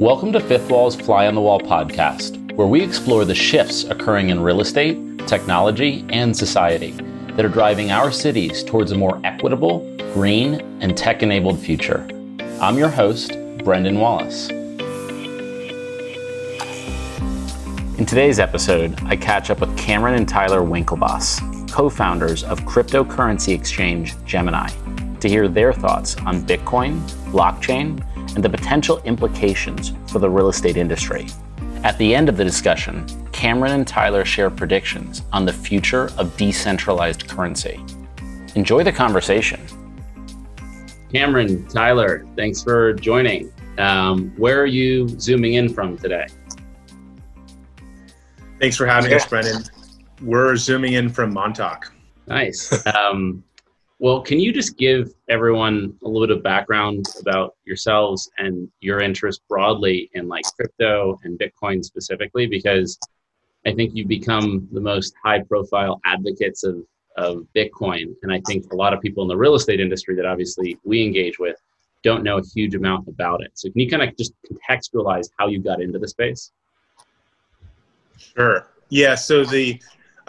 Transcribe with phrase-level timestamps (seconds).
[0.00, 4.30] Welcome to Fifth Wall's Fly on the Wall podcast, where we explore the shifts occurring
[4.30, 6.92] in real estate, technology, and society
[7.36, 9.80] that are driving our cities towards a more equitable,
[10.12, 12.06] green, and tech enabled future.
[12.60, 13.32] I'm your host,
[13.64, 14.50] Brendan Wallace.
[17.98, 23.54] In today's episode, I catch up with Cameron and Tyler Winklevoss, co founders of cryptocurrency
[23.54, 24.68] exchange Gemini,
[25.20, 30.76] to hear their thoughts on Bitcoin, blockchain, and the potential implications for the real estate
[30.76, 31.26] industry.
[31.82, 36.36] At the end of the discussion, Cameron and Tyler share predictions on the future of
[36.36, 37.82] decentralized currency.
[38.54, 39.60] Enjoy the conversation.
[41.12, 43.52] Cameron, Tyler, thanks for joining.
[43.78, 46.26] Um, where are you zooming in from today?
[48.60, 49.62] Thanks for having us, Brendan.
[50.22, 51.92] We're zooming in from Montauk.
[52.26, 52.86] Nice.
[52.94, 53.42] Um,
[53.98, 59.00] well, can you just give everyone a little bit of background about yourselves and your
[59.00, 62.46] interest broadly in like crypto and Bitcoin specifically?
[62.46, 62.98] Because
[63.66, 66.82] I think you've become the most high profile advocates of,
[67.16, 68.14] of Bitcoin.
[68.22, 71.02] And I think a lot of people in the real estate industry that obviously we
[71.02, 71.56] engage with
[72.02, 73.50] don't know a huge amount about it.
[73.54, 76.52] So can you kind of just contextualize how you got into the space?
[78.16, 78.66] Sure.
[78.88, 79.14] Yeah.
[79.14, 79.78] So the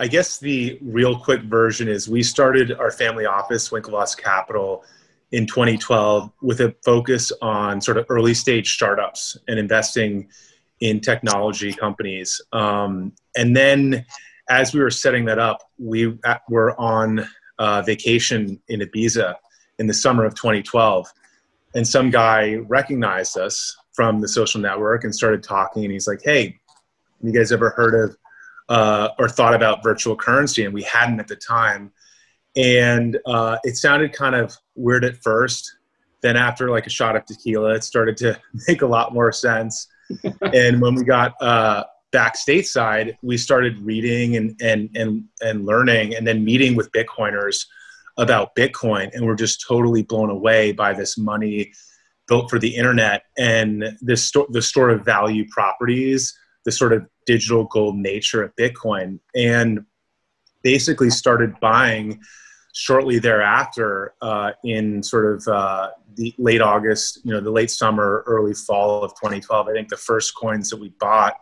[0.01, 4.83] I guess the real quick version is we started our family office, Winklevoss Capital,
[5.31, 10.27] in 2012 with a focus on sort of early stage startups and investing
[10.79, 12.41] in technology companies.
[12.51, 14.03] Um, and then
[14.49, 16.17] as we were setting that up, we
[16.49, 17.27] were on
[17.59, 19.35] uh, vacation in Ibiza
[19.77, 21.13] in the summer of 2012.
[21.75, 25.83] And some guy recognized us from the social network and started talking.
[25.83, 26.59] And he's like, hey,
[27.21, 28.17] you guys ever heard of
[28.71, 31.91] uh, or thought about virtual currency, and we hadn't at the time.
[32.55, 35.75] And uh, it sounded kind of weird at first.
[36.21, 39.87] Then, after like a shot of tequila, it started to make a lot more sense.
[40.53, 46.15] and when we got uh, back stateside, we started reading and, and, and, and learning
[46.15, 47.65] and then meeting with Bitcoiners
[48.17, 49.13] about Bitcoin.
[49.13, 51.73] And we're just totally blown away by this money
[52.27, 57.05] built for the internet and this sto- the store of value properties the sort of
[57.25, 59.85] digital gold nature of Bitcoin and
[60.63, 62.19] basically started buying
[62.73, 68.23] shortly thereafter uh, in sort of uh, the late August, you know, the late summer,
[68.27, 69.67] early fall of 2012.
[69.67, 71.35] I think the first coins that we bought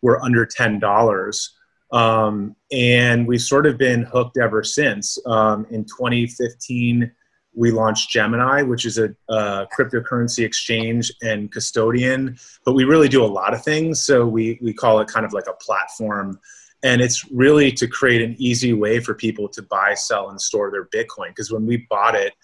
[0.00, 1.48] were under $10.
[1.92, 5.18] Um, and we've sort of been hooked ever since.
[5.26, 7.10] Um, in 2015,
[7.54, 12.38] we launched Gemini, which is a, cryptocurrency exchange and custodian.
[12.64, 14.02] But we really do a lot of things.
[14.02, 16.38] So we, we call it kind of like a platform.
[16.82, 20.70] And it's really to create an easy way for people to buy, sell, and store
[20.70, 21.28] their Bitcoin.
[21.28, 22.34] Because when we bought it,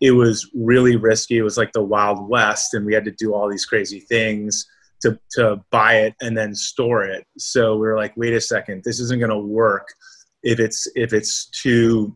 [0.00, 1.38] it was really risky.
[1.38, 4.66] It was like the Wild West, and we had to do all these crazy things
[5.02, 7.26] to, to buy it and then store it.
[7.38, 9.88] So we were like, wait a second, this isn't going to work
[10.42, 12.14] if it's if it's too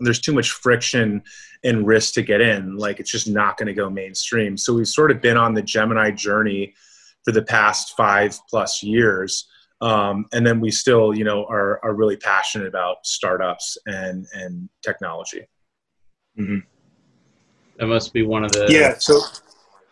[0.00, 1.22] there's too much friction
[1.62, 2.76] and risk to get in.
[2.76, 4.56] Like it's just not going to go mainstream.
[4.56, 6.74] So we've sort of been on the Gemini journey
[7.24, 9.48] for the past five plus years.
[9.80, 14.68] Um, and then we still, you know, are, are really passionate about startups and, and
[14.82, 15.46] technology.
[16.38, 16.58] Mm-hmm.
[17.78, 18.94] That must be one of the, yeah.
[18.98, 19.20] So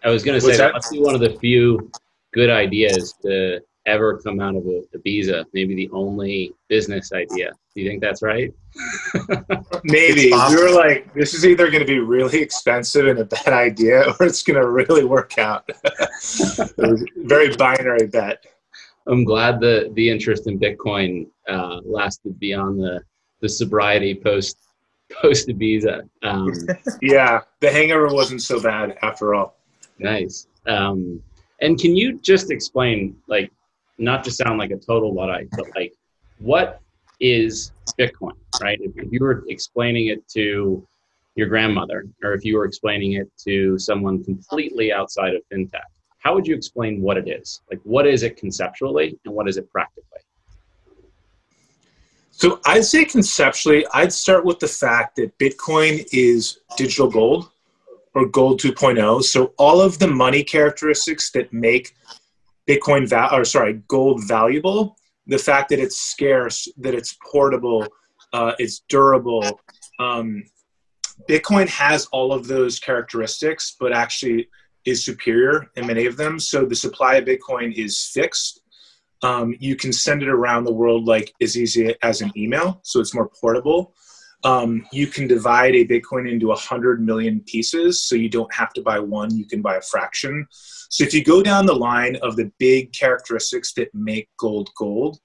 [0.05, 0.59] I was going to say that?
[0.59, 1.91] that must be one of the few
[2.33, 5.45] good ideas to ever come out of a, Ibiza.
[5.53, 7.53] Maybe the only business idea.
[7.75, 8.53] Do you think that's right?
[9.85, 13.49] Maybe we were like, this is either going to be really expensive and a bad
[13.49, 15.69] idea, or it's going to really work out.
[17.17, 18.45] very binary bet.
[19.07, 23.03] I'm glad the the interest in Bitcoin uh, lasted beyond the
[23.41, 24.59] the sobriety post
[25.21, 26.09] post Ibiza.
[26.23, 26.53] Um,
[27.01, 29.57] yeah, the hangover wasn't so bad after all.
[29.99, 30.47] Nice.
[30.67, 31.21] Um,
[31.61, 33.51] and can you just explain, like,
[34.03, 35.95] not to sound like a total luddite, but like,
[36.39, 36.81] what
[37.21, 38.79] is Bitcoin, right?
[38.83, 40.87] If, if you were explaining it to
[41.37, 45.81] your grandmother, or if you were explaining it to someone completely outside of fintech,
[46.19, 47.61] how would you explain what it is?
[47.71, 50.21] Like, what is it conceptually, and what is it practically?
[52.33, 57.51] So I'd say conceptually, I'd start with the fact that Bitcoin is digital gold
[58.15, 59.23] or gold 2.0.
[59.23, 61.95] So all of the money characteristics that make
[62.73, 64.97] Bitcoin val or sorry, gold valuable,
[65.27, 67.87] the fact that it's scarce, that it's portable,
[68.33, 69.61] uh, it's durable.
[69.99, 70.45] Um,
[71.29, 74.49] Bitcoin has all of those characteristics, but actually
[74.85, 76.39] is superior in many of them.
[76.39, 78.61] So the supply of Bitcoin is fixed.
[79.23, 83.01] Um, you can send it around the world like as easy as an email, so
[83.01, 83.95] it's more portable.
[84.45, 88.07] Um, you can divide a Bitcoin into 100 million pieces.
[88.07, 90.47] So you don't have to buy one, you can buy a fraction.
[90.51, 95.19] So if you go down the line of the big characteristics that make gold gold,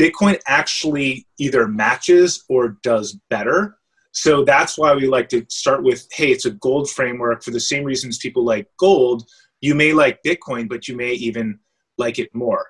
[0.00, 3.76] Bitcoin actually either matches or does better.
[4.12, 7.60] So that's why we like to start with hey, it's a gold framework for the
[7.60, 9.28] same reasons people like gold.
[9.60, 11.58] You may like Bitcoin, but you may even
[11.98, 12.66] like it more.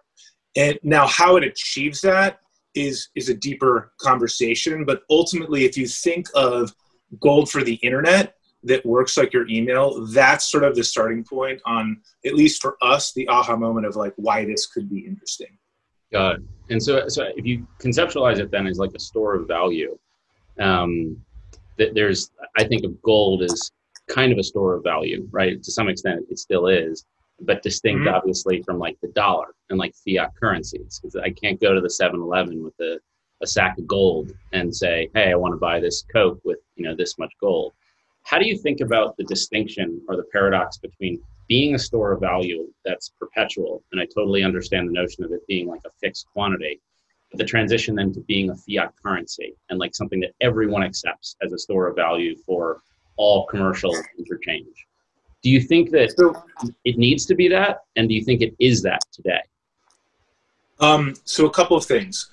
[0.56, 2.41] And now, how it achieves that
[2.75, 4.84] is is a deeper conversation.
[4.84, 6.72] But ultimately, if you think of
[7.20, 11.61] gold for the internet that works like your email, that's sort of the starting point
[11.64, 15.58] on at least for us the aha moment of like why this could be interesting.
[16.12, 16.43] Got it.
[16.70, 19.99] And so, so if you conceptualize it then as like a store of value,
[20.58, 21.16] um,
[21.78, 23.70] that there's I think of gold as
[24.08, 25.62] kind of a store of value, right?
[25.62, 27.06] To some extent, it still is
[27.40, 28.14] but distinct mm-hmm.
[28.14, 31.88] obviously from like the dollar and like fiat currencies because i can't go to the
[31.88, 32.98] 7-eleven with a,
[33.42, 36.84] a sack of gold and say hey i want to buy this coke with you
[36.84, 37.72] know this much gold
[38.22, 42.20] how do you think about the distinction or the paradox between being a store of
[42.20, 46.26] value that's perpetual and i totally understand the notion of it being like a fixed
[46.32, 46.81] quantity
[47.31, 51.37] but the transition then to being a fiat currency and like something that everyone accepts
[51.42, 52.82] as a store of value for
[53.16, 54.87] all commercial interchange
[55.42, 56.34] do you think that so,
[56.84, 59.40] it needs to be that, and do you think it is that today?
[60.81, 62.31] Um, so a couple of things.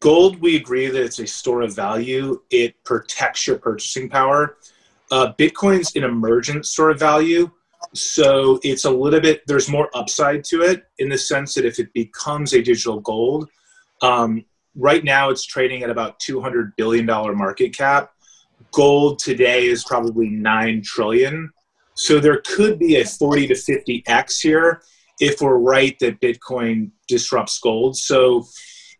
[0.00, 2.42] Gold, we agree that it's a store of value.
[2.50, 4.56] It protects your purchasing power.
[5.10, 7.50] Uh, Bitcoin's an emergent store of value.
[7.94, 11.78] So it's a little bit, there's more upside to it in the sense that if
[11.78, 13.48] it becomes a digital gold,
[14.00, 14.44] um,
[14.74, 18.12] right now it's trading at about $200 billion market cap.
[18.72, 21.50] Gold today is probably 9 trillion.
[21.94, 24.82] So there could be a 40 to 50x here
[25.20, 27.96] if we're right that Bitcoin disrupts gold.
[27.96, 28.46] So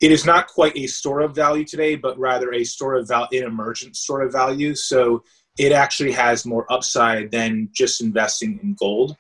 [0.01, 3.41] it is not quite a store of value today, but rather a store of value,
[3.41, 4.75] an emergent store of value.
[4.75, 5.23] So
[5.59, 9.17] it actually has more upside than just investing in gold.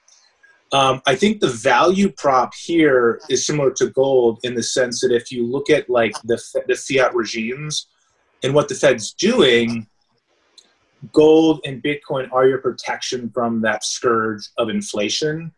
[0.73, 5.13] Um, I think the value prop here is similar to gold in the sense that
[5.13, 7.87] if you look at like the, the fiat regimes
[8.43, 9.87] and what the Fed's doing,
[11.11, 15.53] gold and Bitcoin are your protection from that scourge of inflation.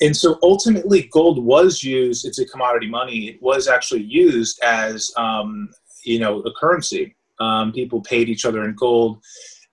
[0.00, 5.12] And so ultimately, gold was used, it's a commodity money, it was actually used as,
[5.16, 5.70] um,
[6.04, 7.14] you know, a currency.
[7.40, 9.22] Um, people paid each other in gold.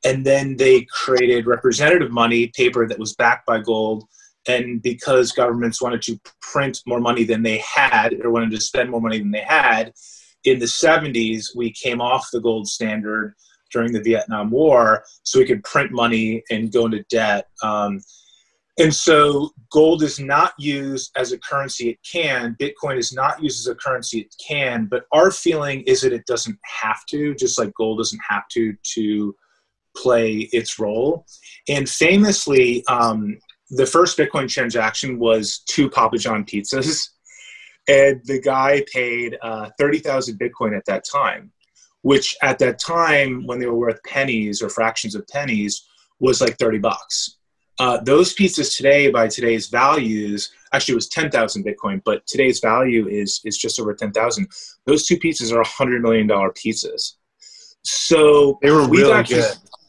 [0.04, 4.06] And then they created representative money, paper that was backed by gold.
[4.48, 8.90] And because governments wanted to print more money than they had, or wanted to spend
[8.90, 9.94] more money than they had,
[10.44, 13.36] in the 70s, we came off the gold standard
[13.72, 17.48] during the Vietnam War so we could print money and go into debt.
[17.64, 18.02] Um,
[18.80, 22.56] and so gold is not used as a currency it can.
[22.60, 24.86] Bitcoin is not used as a currency it can.
[24.86, 28.74] But our feeling is that it doesn't have to, just like gold doesn't have to,
[28.96, 29.36] to
[29.96, 31.26] play its role.
[31.68, 33.38] And famously, um,
[33.70, 37.08] the first Bitcoin transaction was two Papa John pizzas.
[37.88, 41.52] And the guy paid uh, 30,000 Bitcoin at that time
[42.02, 45.88] which at that time when they were worth pennies or fractions of pennies
[46.20, 47.38] was like 30 bucks.
[47.80, 53.42] Uh, those pizzas today by today's values actually was 10,000 bitcoin but today's value is
[53.44, 54.48] is just over 10,000
[54.86, 57.14] those two pizzas are 100 million dollar pizzas.
[57.84, 59.42] So they were really actually,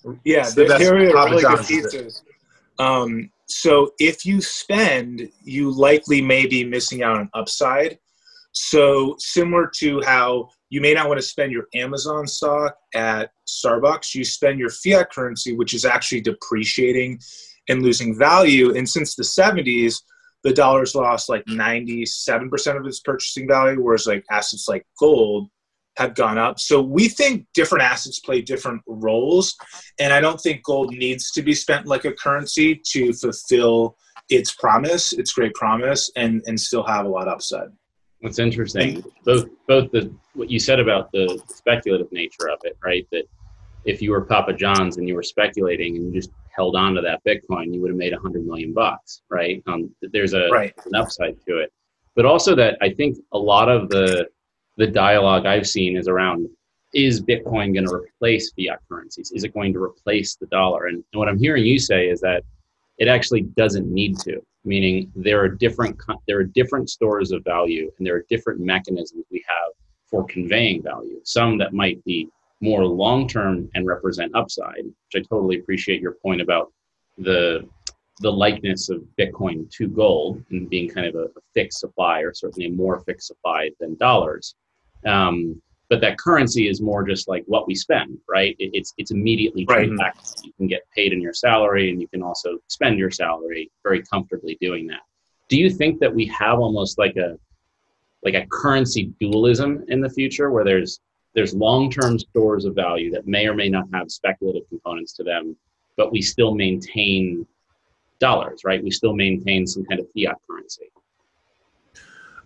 [0.04, 0.20] good.
[0.24, 2.22] Yeah they, they were really good pizzas.
[2.78, 7.98] Um, so if you spend you likely may be missing out on upside.
[8.52, 14.14] So similar to how you may not want to spend your Amazon stock at Starbucks.
[14.14, 17.20] You spend your fiat currency, which is actually depreciating
[17.68, 18.74] and losing value.
[18.74, 19.96] And since the 70s,
[20.44, 25.50] the dollar's lost like 97% of its purchasing value, whereas like assets like gold
[25.98, 26.58] have gone up.
[26.58, 29.54] So we think different assets play different roles.
[30.00, 33.98] And I don't think gold needs to be spent like a currency to fulfill
[34.30, 37.68] its promise, its great promise, and, and still have a lot of upside.
[38.22, 39.04] That's interesting.
[39.24, 43.06] Both both the what you said about the speculative nature of it, right?
[43.10, 43.24] That
[43.84, 47.00] if you were Papa John's and you were speculating and you just held on to
[47.00, 49.62] that Bitcoin, you would have made a hundred million bucks, right?
[49.66, 50.72] Um, there's a right.
[50.86, 51.72] an upside to it,
[52.14, 54.28] but also that I think a lot of the
[54.76, 56.48] the dialogue I've seen is around
[56.94, 59.32] is Bitcoin going to replace fiat currencies?
[59.32, 60.86] Is it going to replace the dollar?
[60.86, 62.44] And, and what I'm hearing you say is that
[62.98, 67.90] it actually doesn't need to meaning there are different there are different stores of value
[67.98, 69.72] and there are different mechanisms we have
[70.08, 71.20] for conveying value.
[71.24, 72.28] Some that might be
[72.60, 76.72] more long term and represent upside which i totally appreciate your point about
[77.18, 77.68] the
[78.20, 82.32] the likeness of bitcoin to gold and being kind of a, a fixed supply or
[82.32, 84.54] certainly a more fixed supply than dollars.
[85.04, 85.60] Um,
[85.92, 88.56] but that currency is more just like what we spend, right?
[88.58, 89.88] It, it's it's immediately Right.
[89.88, 90.24] transacted.
[90.40, 94.02] You can get paid in your salary, and you can also spend your salary very
[94.02, 95.02] comfortably doing that.
[95.50, 97.36] Do you think that we have almost like a
[98.24, 100.98] like a currency dualism in the future, where there's
[101.34, 105.54] there's long-term stores of value that may or may not have speculative components to them,
[105.98, 107.46] but we still maintain
[108.18, 108.82] dollars, right?
[108.82, 110.90] We still maintain some kind of fiat currency.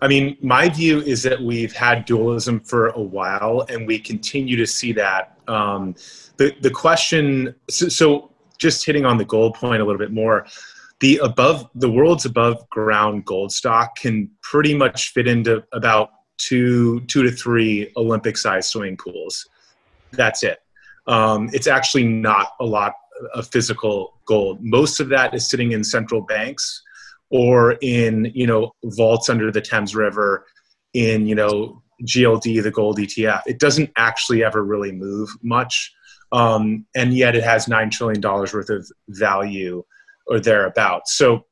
[0.03, 4.57] I mean, my view is that we've had dualism for a while, and we continue
[4.57, 5.39] to see that.
[5.49, 5.95] Um,
[6.37, 10.47] the the question, so, so just hitting on the gold point a little bit more,
[11.01, 17.01] the above the world's above ground gold stock can pretty much fit into about two
[17.03, 19.49] two to three Olympic sized swimming pools.
[20.13, 20.59] That's it.
[21.07, 22.93] Um, it's actually not a lot
[23.35, 24.63] of physical gold.
[24.63, 26.83] Most of that is sitting in central banks
[27.31, 30.47] or in you know vaults under the Thames River,
[30.95, 33.43] in you know GLD, the gold ETF.
[33.47, 35.93] It doesn't actually ever really move much,
[36.33, 39.85] um, and yet it has nine trillion dollars worth of value
[40.27, 41.17] or thereabouts.
[41.17, 41.47] So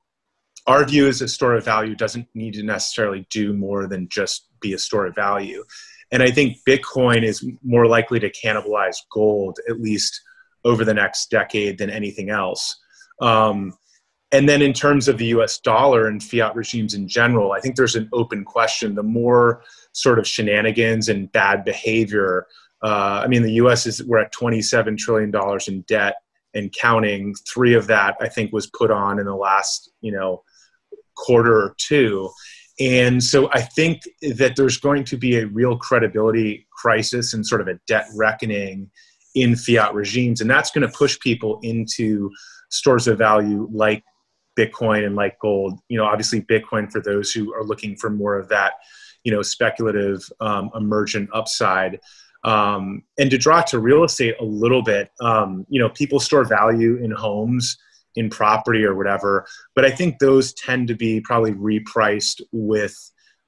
[0.66, 4.48] our view is a store of value doesn't need to necessarily do more than just
[4.60, 5.64] be a store of value.
[6.10, 10.20] And I think Bitcoin is more likely to cannibalize gold, at least
[10.64, 12.78] over the next decade, than anything else.
[13.20, 13.74] Um,
[14.32, 17.76] and then in terms of the US dollar and fiat regimes in general, I think
[17.76, 18.94] there's an open question.
[18.94, 19.62] The more
[19.92, 22.46] sort of shenanigans and bad behavior,
[22.82, 25.32] uh, I mean, the US is, we're at $27 trillion
[25.68, 26.16] in debt
[26.54, 27.34] and counting.
[27.48, 30.42] Three of that, I think, was put on in the last, you know,
[31.16, 32.30] quarter or two.
[32.80, 34.02] And so I think
[34.36, 38.90] that there's going to be a real credibility crisis and sort of a debt reckoning
[39.34, 40.40] in fiat regimes.
[40.40, 42.30] And that's going to push people into
[42.70, 44.02] stores of value like
[44.58, 45.78] Bitcoin and like gold.
[45.88, 48.74] You know, obviously Bitcoin for those who are looking for more of that,
[49.24, 52.00] you know, speculative um, emergent upside.
[52.44, 56.44] Um, and to draw to real estate a little bit, um, you know, people store
[56.44, 57.78] value in homes,
[58.16, 62.96] in property or whatever, but I think those tend to be probably repriced with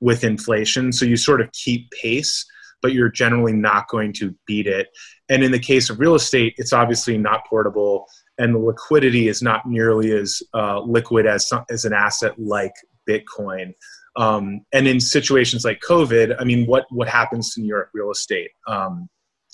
[0.00, 0.92] with inflation.
[0.92, 2.44] So you sort of keep pace,
[2.82, 4.88] but you're generally not going to beat it.
[5.28, 8.06] And in the case of real estate, it's obviously not portable
[8.38, 12.74] and the liquidity is not nearly as uh, liquid as, some, as an asset like
[13.08, 13.72] Bitcoin.
[14.16, 18.10] Um, and in situations like COVID, I mean, what, what happens to New York real
[18.10, 18.50] estate?
[18.66, 19.08] Um,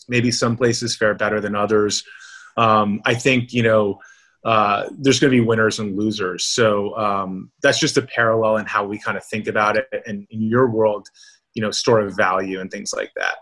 [0.08, 2.04] maybe some places fare better than others.
[2.56, 3.98] Um, I think, you know,
[4.44, 6.44] uh, there's going to be winners and losers.
[6.44, 9.86] So um, that's just a parallel in how we kind of think about it.
[10.06, 11.06] And in your world,
[11.54, 13.36] you know, store of value and things like that.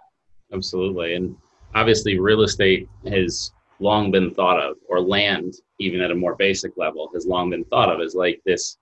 [0.52, 1.14] Absolutely.
[1.14, 1.36] And
[1.74, 6.76] obviously, real estate has long been thought of, or land, even at a more basic
[6.76, 8.78] level, has long been thought of as like this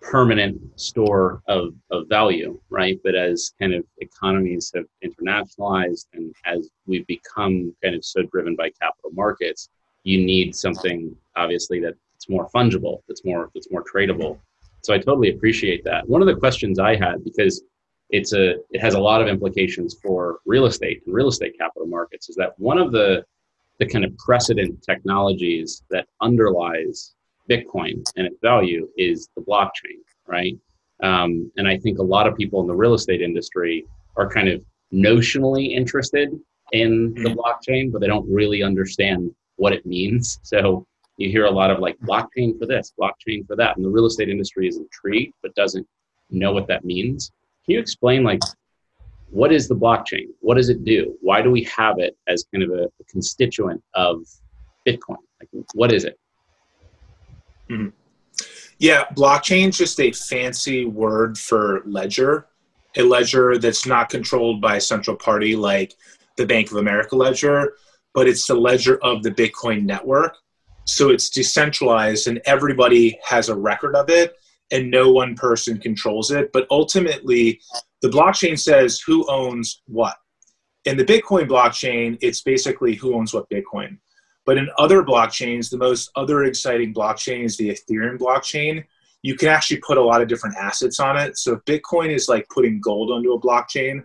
[0.00, 3.00] permanent store of, of value, right?
[3.02, 8.54] But as kind of economies have internationalized and as we've become kind of so driven
[8.56, 9.68] by capital markets,
[10.04, 14.38] you need something obviously that's more fungible, that's more that's more tradable.
[14.82, 16.08] So I totally appreciate that.
[16.08, 17.62] One of the questions I had because
[18.10, 21.88] it's a it has a lot of implications for real estate and real estate capital
[21.88, 23.24] markets is that one of the
[23.78, 27.14] the kind of precedent technologies that underlies
[27.48, 30.56] Bitcoin and its value is the blockchain, right?
[31.02, 34.48] Um, and I think a lot of people in the real estate industry are kind
[34.48, 36.30] of notionally interested
[36.72, 40.38] in the blockchain, but they don't really understand what it means.
[40.42, 40.86] So
[41.18, 44.06] you hear a lot of like blockchain for this, blockchain for that, and the real
[44.06, 45.86] estate industry is intrigued but doesn't
[46.30, 47.30] know what that means.
[47.64, 48.40] Can you explain like
[49.30, 50.26] what is the blockchain?
[50.40, 51.16] What does it do?
[51.20, 54.22] Why do we have it as kind of a, a constituent of
[54.86, 55.18] Bitcoin?
[55.40, 56.18] Like, what is it?
[57.70, 57.88] Mm-hmm.
[58.78, 62.46] Yeah, blockchain is just a fancy word for ledger,
[62.96, 65.94] a ledger that's not controlled by a central party like
[66.36, 67.72] the Bank of America ledger,
[68.14, 70.36] but it's the ledger of the Bitcoin network.
[70.84, 74.36] So it's decentralized and everybody has a record of it
[74.70, 76.52] and no one person controls it.
[76.52, 77.60] But ultimately,
[78.02, 80.16] the blockchain says who owns what.
[80.84, 83.98] In the Bitcoin blockchain, it's basically who owns what Bitcoin.
[84.44, 88.84] But in other blockchains, the most other exciting blockchain is the Ethereum blockchain.
[89.22, 91.36] You can actually put a lot of different assets on it.
[91.36, 94.04] So if Bitcoin is like putting gold onto a blockchain,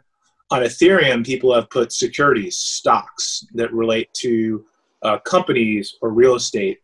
[0.50, 4.66] on Ethereum, people have put securities, stocks that relate to
[5.04, 6.80] uh, companies or real estate.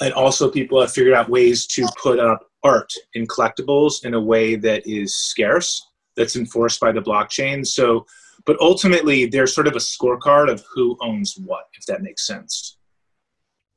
[0.00, 4.20] And also, people have figured out ways to put up art in collectibles in a
[4.20, 7.66] way that is scarce, that's enforced by the blockchain.
[7.66, 8.06] So,
[8.46, 12.78] but ultimately, there's sort of a scorecard of who owns what, if that makes sense.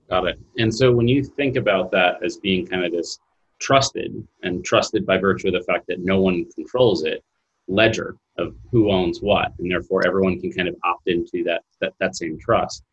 [0.10, 0.40] Got it.
[0.58, 3.20] And so when you think about that as being kind of this
[3.60, 7.24] trusted and trusted by virtue of the fact that no one controls it
[7.68, 11.94] ledger, of who owns what, and therefore everyone can kind of opt into that that,
[12.00, 12.84] that same trust.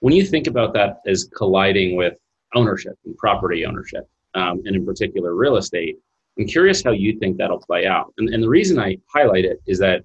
[0.00, 2.14] When you think about that as colliding with
[2.54, 4.06] ownership and property ownership,
[4.36, 5.96] um, and in particular real estate,
[6.38, 8.12] I'm curious how you think that'll play out.
[8.18, 10.04] And, and the reason I highlight it is that,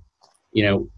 [0.53, 0.89] you know,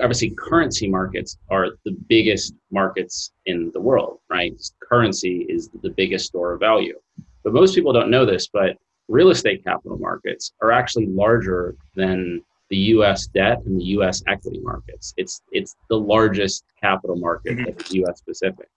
[0.00, 4.54] obviously currency markets are the biggest markets in the world, right?
[4.80, 6.98] Currency is the biggest store of value.
[7.42, 12.42] But most people don't know this, but real estate capital markets are actually larger than
[12.70, 15.12] the US debt and the US equity markets.
[15.16, 17.64] It's it's the largest capital market mm-hmm.
[17.64, 18.68] that is US specific.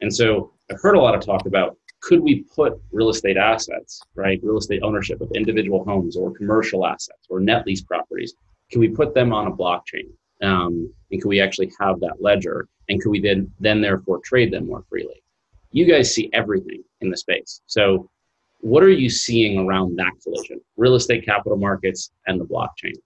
[0.00, 4.02] And so I've heard a lot of talk about could we put real estate assets,
[4.14, 8.34] right, real estate ownership of individual homes or commercial assets or net lease properties,
[8.70, 10.12] can we put them on a blockchain?
[10.42, 12.68] Um, and can we actually have that ledger?
[12.90, 15.22] And can we then then therefore trade them more freely?
[15.70, 17.62] You guys see everything in the space.
[17.66, 18.10] So
[18.60, 22.96] what are you seeing around that collision, real estate capital markets and the blockchain?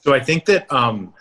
[0.00, 1.14] So I think that um,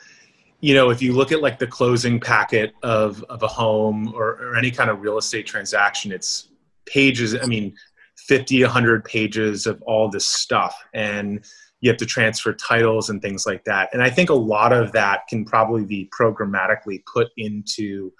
[0.65, 4.29] you know, if you look at like the closing packet of, of a home or,
[4.41, 6.47] or any kind of real estate transaction, it's
[6.87, 7.75] pages, I mean,
[8.17, 10.75] 50, 100 pages of all this stuff.
[10.91, 11.45] And
[11.81, 13.89] you have to transfer titles and things like that.
[13.93, 18.11] And I think a lot of that can probably be programmatically put into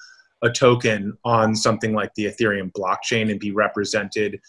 [0.44, 4.40] a token on something like the Ethereum blockchain and be represented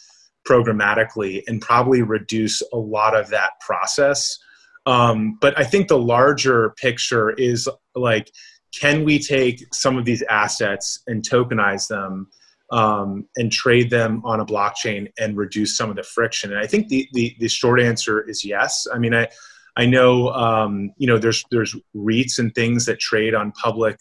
[0.46, 4.38] programmatically and probably reduce a lot of that process
[4.86, 8.30] um, but I think the larger picture is like,
[8.72, 12.28] can we take some of these assets and tokenize them
[12.70, 16.52] um, and trade them on a blockchain and reduce some of the friction?
[16.52, 18.86] And I think the, the, the short answer is yes.
[18.92, 19.28] I mean, I,
[19.76, 23.98] I know, um, you know, there's, there's REITs and things that trade on public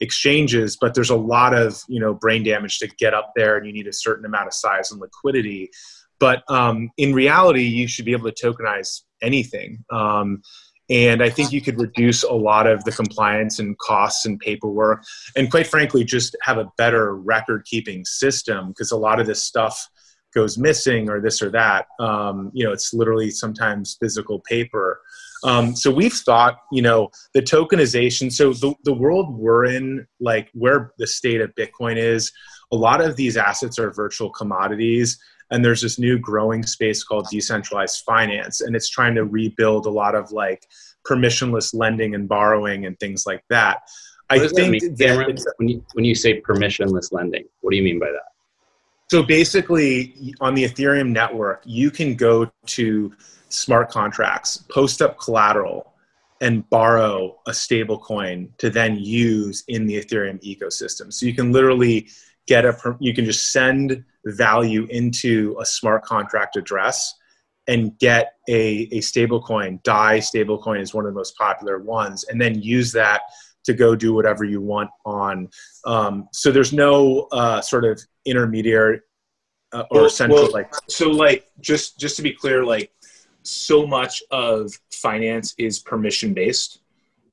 [0.00, 3.66] exchanges, but there's a lot of, you know, brain damage to get up there and
[3.66, 5.70] you need a certain amount of size and liquidity.
[6.18, 9.84] But um, in reality, you should be able to tokenize anything.
[9.90, 10.42] Um,
[10.90, 15.02] and I think you could reduce a lot of the compliance and costs and paperwork,
[15.34, 19.42] and quite frankly, just have a better record keeping system because a lot of this
[19.42, 19.88] stuff
[20.34, 21.86] goes missing or this or that.
[22.00, 25.00] Um, you know, it's literally sometimes physical paper.
[25.44, 28.32] Um, so we've thought, you know, the tokenization.
[28.32, 32.32] So the, the world we're in, like where the state of Bitcoin is,
[32.72, 35.18] a lot of these assets are virtual commodities
[35.50, 39.90] and there's this new growing space called decentralized finance and it's trying to rebuild a
[39.90, 40.66] lot of like
[41.06, 43.82] permissionless lending and borrowing and things like that.
[44.28, 47.82] What i think that, that when, you, when you say permissionless lending what do you
[47.82, 48.32] mean by that?
[49.10, 53.12] So basically on the ethereum network you can go to
[53.50, 55.94] smart contracts post up collateral
[56.40, 61.12] and borrow a stable coin to then use in the ethereum ecosystem.
[61.12, 62.08] So you can literally
[62.46, 67.14] get a you can just send value into a smart contract address
[67.66, 71.78] and get a, a stable coin dai stable coin is one of the most popular
[71.78, 73.22] ones and then use that
[73.64, 75.48] to go do whatever you want on
[75.86, 79.00] um, so there's no uh, sort of intermediary
[79.72, 82.92] uh, or well, central well, like so like just just to be clear like
[83.42, 86.80] so much of finance is permission based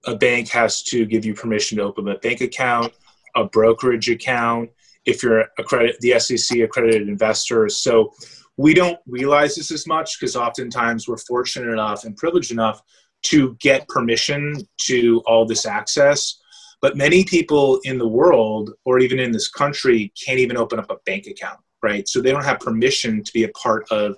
[0.06, 2.94] a bank has to give you permission to open a bank account
[3.36, 4.70] a brokerage account
[5.06, 7.70] if you're accredited, the SEC accredited investor.
[7.70, 8.12] So
[8.58, 12.82] we don't realize this as much because oftentimes we're fortunate enough and privileged enough
[13.24, 16.40] to get permission to all this access.
[16.82, 20.90] But many people in the world or even in this country can't even open up
[20.90, 22.08] a bank account, right?
[22.08, 24.18] So they don't have permission to be a part of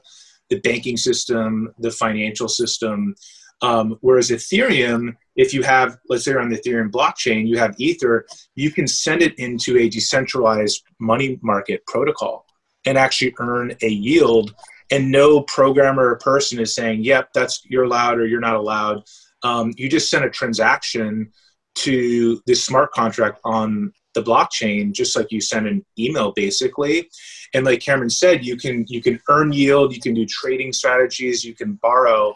[0.49, 3.15] the banking system, the financial system.
[3.63, 8.25] Um, whereas Ethereum, if you have, let's say on the Ethereum blockchain, you have Ether,
[8.55, 12.45] you can send it into a decentralized money market protocol
[12.85, 14.53] and actually earn a yield.
[14.91, 19.03] And no programmer or person is saying, yep, that's you're allowed or you're not allowed.
[19.43, 21.31] Um, you just send a transaction
[21.75, 27.09] to this smart contract on the blockchain just like you send an email basically
[27.55, 31.43] and like cameron said you can you can earn yield you can do trading strategies
[31.43, 32.35] you can borrow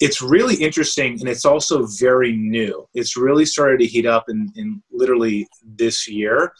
[0.00, 2.88] it's really interesting and it's also very new.
[2.94, 6.54] It's really started to heat up in, in literally this year.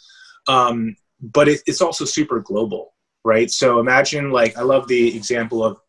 [0.47, 2.93] Um, but it, it's also super global,
[3.25, 3.49] right?
[3.49, 5.79] So imagine, like, I love the example of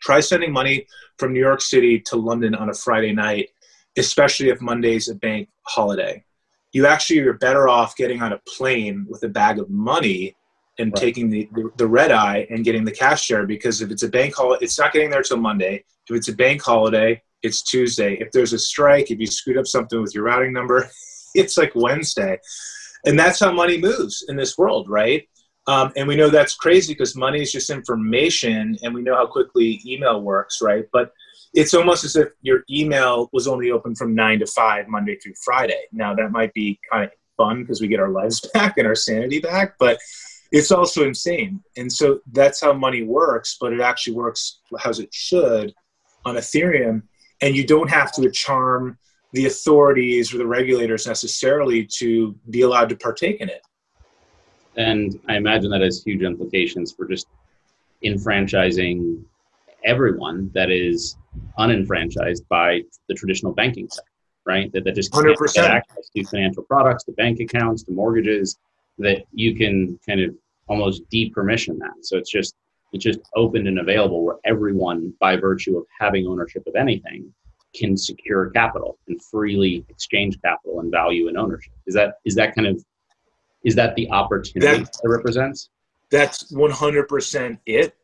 [0.00, 0.86] try sending money
[1.18, 3.50] from New York City to London on a Friday night,
[3.96, 6.22] especially if Monday's a bank holiday.
[6.72, 10.36] You actually are better off getting on a plane with a bag of money
[10.78, 11.00] and right.
[11.00, 14.08] taking the, the, the, red eye and getting the cash share because if it's a
[14.08, 15.84] bank holiday, it's not getting there till Monday.
[16.08, 18.14] If it's a bank holiday, it's Tuesday.
[18.14, 20.88] If there's a strike, if you screwed up something with your routing number,
[21.34, 22.38] it's like Wednesday.
[23.04, 25.28] And that's how money moves in this world, right?
[25.68, 29.26] Um, and we know that's crazy because money is just information and we know how
[29.26, 30.84] quickly email works, right?
[30.92, 31.12] But
[31.54, 35.34] it's almost as if your email was only open from nine to five Monday through
[35.44, 35.82] Friday.
[35.92, 38.94] Now that might be kind of fun because we get our lives back and our
[38.94, 39.98] sanity back, but
[40.52, 41.60] it's also insane.
[41.76, 45.74] And so that's how money works, but it actually works as it should
[46.26, 47.02] on Ethereum.
[47.40, 48.98] And you don't have to charm
[49.32, 53.62] the authorities or the regulators necessarily to be allowed to partake in it.
[54.76, 57.26] And I imagine that has huge implications for just
[58.02, 59.24] enfranchising
[59.84, 61.16] everyone that is
[61.58, 64.10] unenfranchised by the traditional banking sector,
[64.44, 64.70] right?
[64.72, 65.54] That, that just can't 100%.
[65.54, 68.58] get access to financial products, to bank accounts, to mortgages,
[68.98, 70.34] that you can kind of
[70.68, 71.92] almost depermission that.
[72.02, 72.54] So it's just
[72.92, 77.32] it's just open and available where everyone, by virtue of having ownership of anything,
[77.74, 81.72] can secure capital and freely exchange capital and value and ownership.
[81.86, 82.84] Is that is that kind of
[83.64, 85.70] is that the opportunity that, that represents?
[86.10, 87.96] That's 100% it.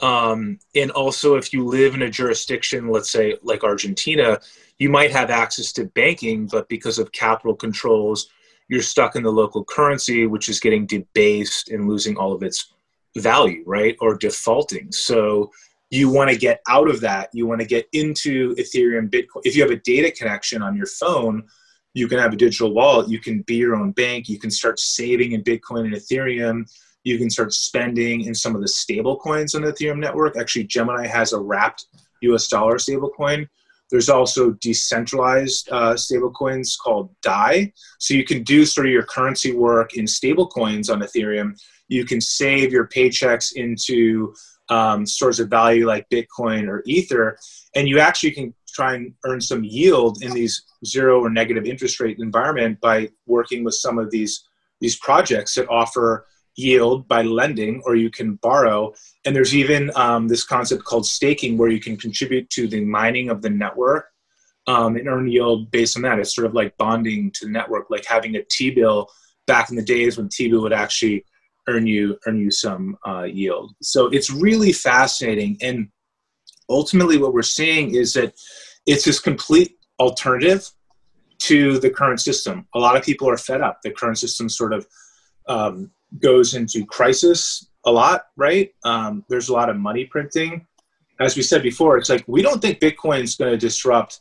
[0.00, 4.38] Um, and also, if you live in a jurisdiction, let's say like Argentina,
[4.78, 8.28] you might have access to banking, but because of capital controls,
[8.68, 12.74] you're stuck in the local currency, which is getting debased and losing all of its
[13.16, 13.96] value, right?
[14.00, 14.92] Or defaulting.
[14.92, 15.50] So
[15.90, 17.30] you want to get out of that.
[17.32, 19.42] You want to get into Ethereum, Bitcoin.
[19.44, 21.44] If you have a data connection on your phone,
[21.94, 23.08] you can have a digital wallet.
[23.08, 24.28] You can be your own bank.
[24.28, 26.70] You can start saving in Bitcoin and Ethereum.
[27.04, 30.36] You can start spending in some of the stable coins on the Ethereum network.
[30.36, 31.86] Actually, Gemini has a wrapped
[32.22, 33.48] US dollar stable coin.
[33.90, 37.72] There's also decentralized uh, stable coins called DAI.
[37.98, 41.58] So you can do sort of your currency work in stablecoins on Ethereum.
[41.88, 44.34] You can save your paychecks into
[44.68, 47.38] um, stores of value like Bitcoin or Ether,
[47.74, 51.98] and you actually can try and earn some yield in these zero or negative interest
[52.00, 54.44] rate environment by working with some of these
[54.80, 56.26] these projects that offer
[56.58, 58.92] yield by lending or you can borrow.
[59.24, 63.30] And there's even um, this concept called staking where you can contribute to the mining
[63.30, 64.06] of the network
[64.66, 66.18] um, and earn yield based on that.
[66.18, 69.08] It's sort of like bonding to the network like having a t-bill.
[69.46, 71.24] Back in the days when t-bill would actually
[71.68, 73.72] earn you earn you some uh, yield.
[73.80, 75.56] So it's really fascinating.
[75.62, 75.88] And
[76.68, 78.34] ultimately what we're seeing is that
[78.84, 80.68] it's this complete alternative
[81.38, 82.66] to the current system.
[82.74, 83.78] A lot of people are fed up.
[83.82, 84.86] The current system sort of
[85.46, 88.70] um, goes into crisis a lot, right?
[88.84, 90.66] Um, there's a lot of money printing.
[91.20, 94.20] As we said before, it's like we don't think Bitcoin's going to disrupt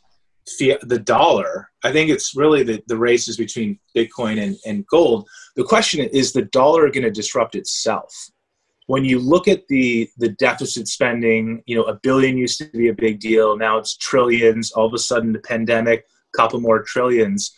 [0.58, 1.69] fiat, the dollar.
[1.84, 5.28] I think it's really the, the race is between Bitcoin and, and gold.
[5.56, 8.13] The question is the dollar going to disrupt itself?
[8.88, 12.88] When you look at the the deficit spending, you know, a billion used to be
[12.88, 13.58] a big deal.
[13.58, 14.71] Now it's trillions.
[14.71, 17.54] All of a sudden, the pandemic, couple more trillions.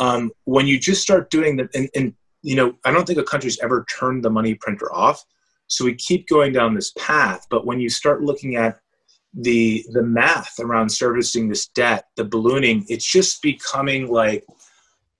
[0.00, 3.24] Um, when you just start doing the and, and you know, I don't think a
[3.24, 5.24] country's ever turned the money printer off.
[5.68, 7.46] So we keep going down this path.
[7.48, 8.78] But when you start looking at
[9.34, 14.44] the the math around servicing this debt, the ballooning, it's just becoming like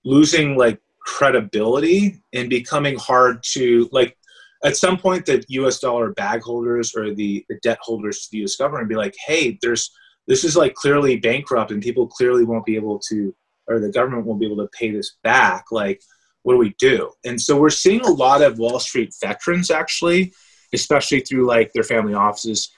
[0.04, 4.16] losing like credibility and becoming hard to like
[4.64, 8.44] at some point the US dollar bag holders or the, the debt holders to the
[8.44, 9.90] US government be like, hey, there's
[10.26, 13.35] this is like clearly bankrupt and people clearly won't be able to
[13.68, 15.64] or the government won't be able to pay this back.
[15.70, 16.02] Like
[16.42, 17.11] what do we do?
[17.24, 20.33] And so we're seeing a lot of Wall Street veterans actually,
[20.72, 22.70] especially through like their family offices,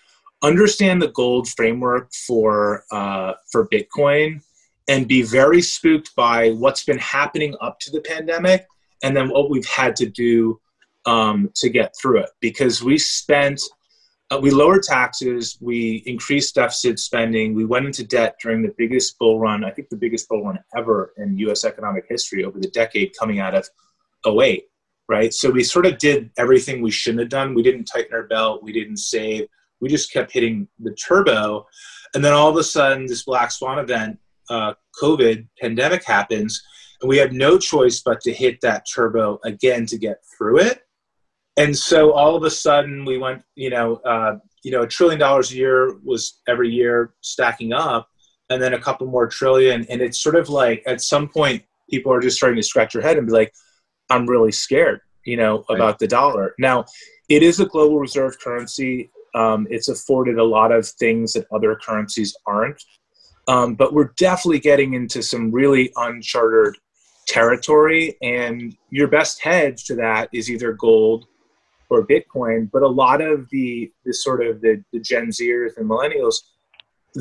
[0.43, 4.43] understand the gold framework for uh, for Bitcoin
[4.89, 8.67] and be very spooked by what's been happening up to the pandemic
[9.03, 10.61] and then what we've had to do
[11.07, 13.61] um, to get through it because we spent
[14.31, 19.19] uh, we lowered taxes, we increased deficit spending, we went into debt during the biggest
[19.19, 22.71] bull run, I think the biggest bull run ever in US economic history over the
[22.71, 23.69] decade coming out of
[24.27, 24.65] 08,
[25.09, 25.33] right?
[25.35, 27.55] So we sort of did everything we shouldn't have done.
[27.55, 29.47] We didn't tighten our belt, we didn't save,
[29.81, 31.67] we just kept hitting the turbo.
[32.15, 36.63] And then all of a sudden, this black swan event, uh, COVID pandemic happens,
[37.03, 40.84] and we had no choice but to hit that turbo again to get through it
[41.57, 45.19] and so all of a sudden we went you know uh, you know a trillion
[45.19, 48.09] dollars a year was every year stacking up
[48.51, 49.87] and then a couple more trillion.
[49.89, 53.03] And it's sort of like at some point people are just starting to scratch their
[53.03, 53.53] head and be like
[54.11, 55.99] i'm really scared you know about right.
[55.99, 56.55] the dollar.
[56.59, 56.85] Now
[57.29, 59.11] it is a global reserve currency.
[59.35, 62.83] Um, it's afforded a lot of things that other currencies aren't.
[63.49, 66.77] Um, but we're definitely getting into some really uncharted
[67.27, 68.17] territory.
[68.23, 71.27] And your best hedge to that is either gold
[71.91, 75.89] or Bitcoin, but a lot of the the sort of the, the Gen Zers and
[75.89, 76.37] millennials,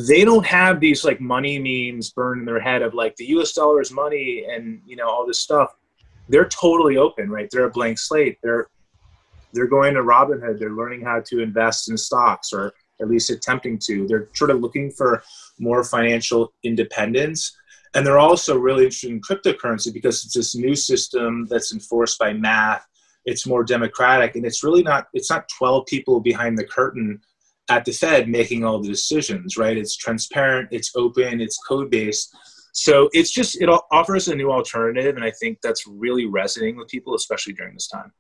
[0.08, 3.54] they don't have these like money memes burned in their head of like the US
[3.54, 5.76] dollar is money and you know all this stuff.
[6.30, 7.50] They're totally open, right?
[7.52, 8.38] They're a blank slate.
[8.42, 8.68] They're
[9.54, 10.60] they're going to Robinhood.
[10.60, 14.08] They're learning how to invest in stocks or at least attempting to.
[14.08, 15.24] They're sort of looking for
[15.60, 17.56] more financial independence.
[17.94, 22.34] And they're also really interested in cryptocurrency because it's this new system that's enforced by
[22.34, 22.86] math.
[23.26, 25.08] It's more democratic, and it's really not.
[25.14, 27.22] It's not 12 people behind the curtain
[27.70, 29.78] at the Fed making all the decisions, right?
[29.78, 32.36] It's transparent, it's open, it's code based.
[32.74, 36.88] So it's just it offers a new alternative, and I think that's really resonating with
[36.88, 38.12] people, especially during this time.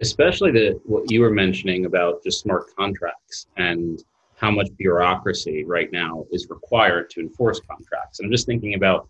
[0.00, 4.02] Especially the what you were mentioning about just smart contracts and
[4.36, 8.20] how much bureaucracy right now is required to enforce contracts.
[8.20, 9.08] And I'm just thinking about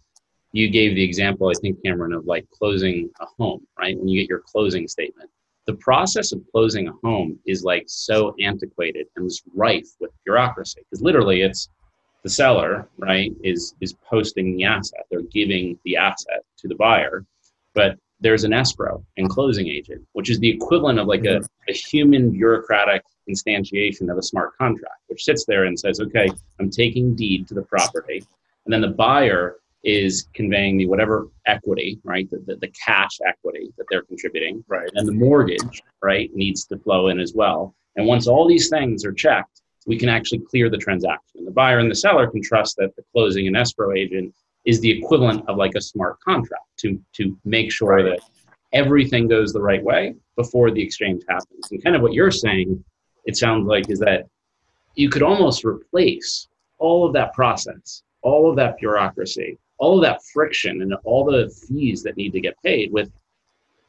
[0.52, 3.98] you gave the example, I think, Cameron, of like closing a home, right?
[3.98, 5.28] When you get your closing statement.
[5.66, 10.83] The process of closing a home is like so antiquated and is rife with bureaucracy
[10.88, 11.68] because literally it's
[12.22, 15.07] the seller, right, is is posting the asset.
[15.11, 17.24] They're giving the asset to the buyer,
[17.74, 21.72] but there's an escrow and closing agent, which is the equivalent of like a, a
[21.72, 27.14] human bureaucratic instantiation of a smart contract, which sits there and says, okay, I'm taking
[27.14, 28.24] deed to the property.
[28.64, 33.72] And then the buyer is conveying the whatever equity, right, the, the, the cash equity
[33.79, 34.64] that they're contributing.
[34.66, 34.90] Right.
[34.94, 37.72] And the mortgage, right, needs to flow in as well.
[37.94, 41.44] And once all these things are checked, we can actually clear the transaction.
[41.44, 44.90] The buyer and the seller can trust that the closing and escrow agent is the
[44.90, 48.05] equivalent of like a smart contract to to make sure right.
[48.05, 48.20] that
[48.72, 51.70] everything goes the right way before the exchange happens.
[51.70, 52.85] And kind of what you're saying,
[53.25, 54.27] it sounds like, is that
[54.96, 60.22] you could almost replace all of that process, all of that bureaucracy, all of that
[60.32, 63.10] friction, and all the fees that need to get paid with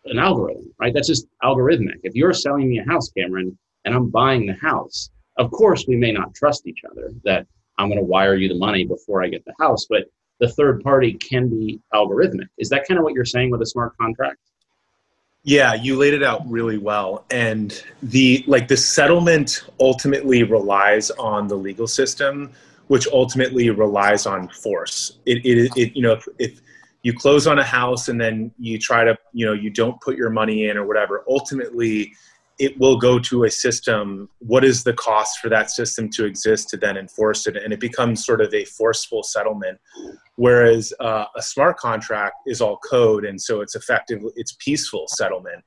[0.05, 0.93] an algorithm, right?
[0.93, 1.99] That's just algorithmic.
[2.03, 5.95] If you're selling me a house, Cameron, and I'm buying the house, of course we
[5.95, 7.45] may not trust each other that
[7.77, 10.05] I'm going to wire you the money before I get the house, but
[10.39, 12.47] the third party can be algorithmic.
[12.57, 14.39] Is that kind of what you're saying with a smart contract?
[15.43, 17.25] Yeah, you laid it out really well.
[17.31, 22.51] And the like the settlement ultimately relies on the legal system,
[22.87, 25.19] which ultimately relies on force.
[25.25, 26.61] It, it, it you know, if, if
[27.03, 30.17] you close on a house and then you try to, you know, you don't put
[30.17, 32.13] your money in or whatever, ultimately
[32.59, 34.29] it will go to a system.
[34.39, 37.55] What is the cost for that system to exist to then enforce it?
[37.55, 39.79] And it becomes sort of a forceful settlement.
[40.37, 45.63] Whereas uh, a smart contract is all code, and so it's effective, it's peaceful settlement,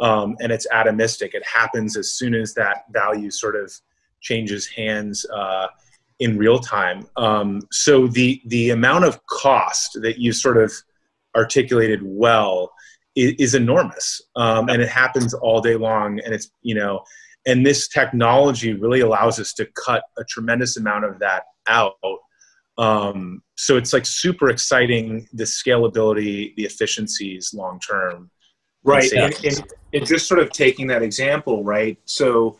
[0.00, 1.34] um, and it's atomistic.
[1.34, 3.72] It happens as soon as that value sort of
[4.20, 5.68] changes hands uh,
[6.20, 7.06] in real time.
[7.16, 10.72] Um, so the the amount of cost that you sort of
[11.36, 12.70] articulated well
[13.14, 16.20] is, is enormous, um, and it happens all day long.
[16.20, 17.02] And it's you know,
[17.46, 21.94] and this technology really allows us to cut a tremendous amount of that out.
[22.78, 28.30] Um, so it's like super exciting the scalability, the efficiencies long term.
[28.84, 31.98] Right, and, and, and just sort of taking that example, right?
[32.04, 32.58] So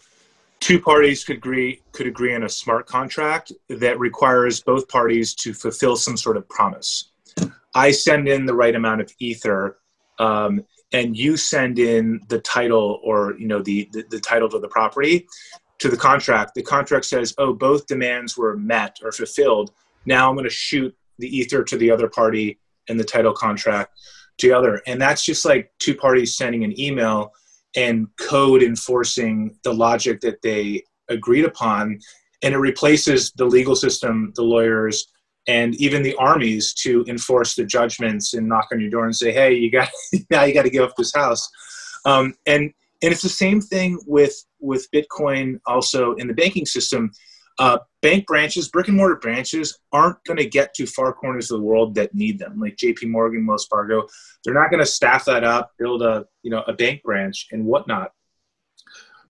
[0.60, 5.52] two parties could agree could agree on a smart contract that requires both parties to
[5.52, 7.10] fulfill some sort of promise.
[7.74, 9.78] I send in the right amount of ether
[10.18, 14.58] um, and you send in the title or you know the, the, the title to
[14.58, 15.26] the property
[15.78, 16.54] to the contract.
[16.54, 19.72] The contract says oh both demands were met or fulfilled.
[20.06, 23.98] Now i'm going to shoot the ether to the other party and the title contract
[24.38, 24.82] to the other.
[24.86, 27.32] And that's just like two parties sending an email
[27.76, 31.98] and code enforcing the logic that they agreed upon
[32.42, 35.08] and it replaces the legal system the lawyers
[35.48, 39.32] and even the armies to enforce the judgments and knock on your door and say,
[39.32, 39.88] "Hey, you got
[40.30, 41.48] now you got to give up this house."
[42.04, 42.70] Um, and
[43.02, 45.58] and it's the same thing with with Bitcoin.
[45.66, 47.10] Also in the banking system,
[47.58, 51.58] uh, bank branches, brick and mortar branches, aren't going to get to far corners of
[51.58, 53.06] the world that need them, like J.P.
[53.06, 54.06] Morgan, Wells Fargo.
[54.44, 57.64] They're not going to staff that up, build a you know a bank branch and
[57.64, 58.12] whatnot.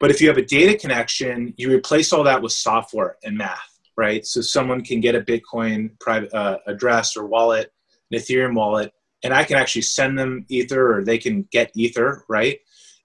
[0.00, 3.78] But if you have a data connection, you replace all that with software and math
[3.98, 4.24] right?
[4.24, 7.72] So someone can get a Bitcoin private uh, address or wallet,
[8.12, 8.92] an Ethereum wallet,
[9.24, 12.60] and I can actually send them Ether or they can get Ether, right?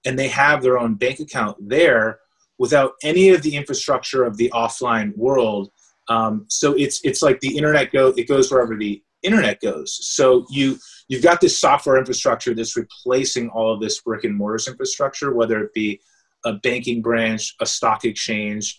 [0.06, 2.20] And they have their own bank account there
[2.58, 5.70] without any of the infrastructure of the offline world.
[6.08, 9.98] Um, so it's it's like the internet go it goes wherever the internet goes.
[10.14, 10.76] So you
[11.08, 15.62] you've got this software infrastructure that's replacing all of this brick and mortar infrastructure, whether
[15.62, 16.00] it be
[16.44, 18.78] a banking branch, a stock exchange,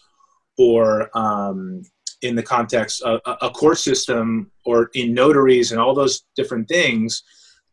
[0.58, 1.82] or um,
[2.22, 7.24] in the context of a court system or in notaries and all those different things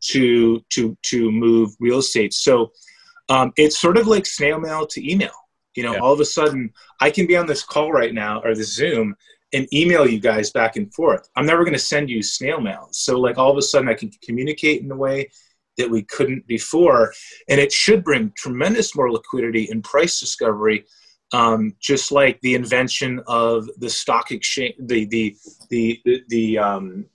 [0.00, 2.34] to to to move real estate.
[2.34, 2.72] So
[3.28, 5.32] um, it's sort of like snail mail to email.
[5.74, 6.00] You know, yeah.
[6.00, 9.14] all of a sudden I can be on this call right now or the Zoom
[9.52, 11.28] and email you guys back and forth.
[11.36, 12.88] I'm never going to send you snail mail.
[12.90, 15.30] So like all of a sudden I can communicate in a way
[15.78, 17.12] that we couldn't before,
[17.48, 20.84] and it should bring tremendous more liquidity and price discovery
[21.32, 25.36] um, just like the invention of the stock exchange, the the
[25.70, 27.06] the the, the um,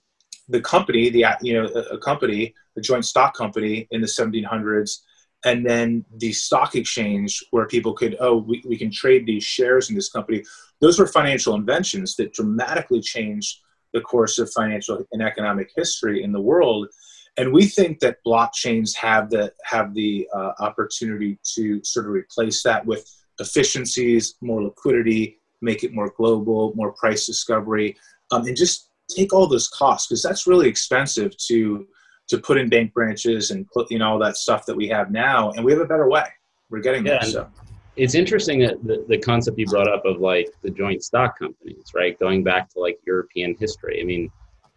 [0.48, 4.98] the company, the you know a company, a joint stock company in the 1700s,
[5.44, 9.88] and then the stock exchange where people could oh we, we can trade these shares
[9.88, 10.42] in this company.
[10.80, 13.60] Those were financial inventions that dramatically changed
[13.92, 16.88] the course of financial and economic history in the world.
[17.36, 22.62] And we think that blockchains have the have the uh, opportunity to sort of replace
[22.64, 27.96] that with efficiencies, more liquidity, make it more global, more price discovery,
[28.32, 31.86] um, and just take all those costs because that's really expensive to
[32.28, 35.10] to put in bank branches and put you know all that stuff that we have
[35.10, 36.24] now and we have a better way.
[36.70, 37.50] We're getting yeah, there so.
[37.96, 41.92] It's interesting that the, the concept you brought up of like the joint stock companies
[41.94, 42.18] right?
[42.18, 44.00] Going back to like european history.
[44.00, 44.30] I mean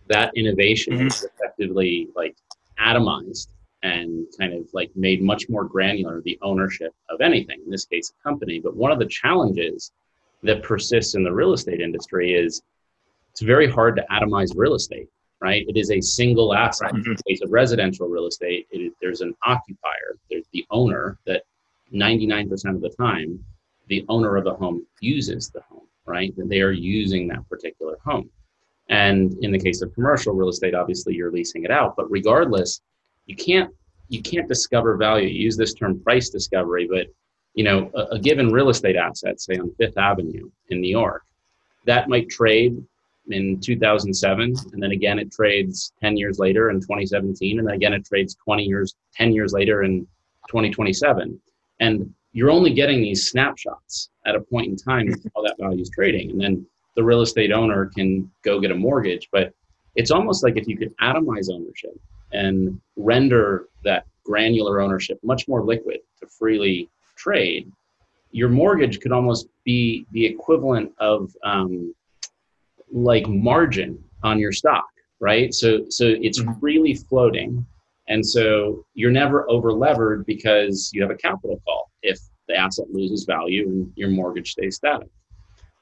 [0.07, 1.07] that innovation mm-hmm.
[1.07, 2.35] is effectively like
[2.79, 3.47] atomized
[3.83, 8.11] and kind of like made much more granular the ownership of anything in this case
[8.11, 8.59] a company.
[8.59, 9.91] But one of the challenges
[10.43, 12.61] that persists in the real estate industry is
[13.31, 15.07] it's very hard to atomize real estate,
[15.41, 15.65] right?
[15.67, 16.91] It is a single asset.
[16.93, 17.11] Mm-hmm.
[17.11, 18.67] In the case of residential real estate,
[19.01, 21.43] there's an occupier, there's the owner that
[21.93, 23.43] 99% of the time,
[23.87, 26.35] the owner of the home uses the home, right?
[26.37, 28.29] That they are using that particular home.
[28.89, 31.95] And in the case of commercial real estate, obviously you're leasing it out.
[31.95, 32.81] But regardless,
[33.25, 33.71] you can't
[34.09, 35.29] you can't discover value.
[35.29, 37.07] You use this term price discovery, but
[37.53, 41.23] you know, a, a given real estate asset, say on Fifth Avenue in New York,
[41.85, 42.83] that might trade
[43.29, 47.93] in 2007 and then again it trades 10 years later in 2017 and then again
[47.93, 50.01] it trades 20 years 10 years later in
[50.47, 51.39] 2027
[51.79, 55.89] and you're only getting these snapshots at a point in time how that value is
[55.89, 59.29] trading and then the real estate owner can go get a mortgage.
[59.31, 59.53] But
[59.95, 61.99] it's almost like if you could atomize ownership
[62.31, 67.71] and render that granular ownership much more liquid to freely trade
[68.31, 71.93] your mortgage could almost be the equivalent of um,
[72.91, 74.87] like margin on your stock,
[75.19, 75.53] right?
[75.53, 76.59] So so it's mm-hmm.
[76.59, 77.65] freely floating,
[78.07, 82.87] and so you're never over levered because you have a capital call if the asset
[82.91, 85.07] loses value and your mortgage stays static.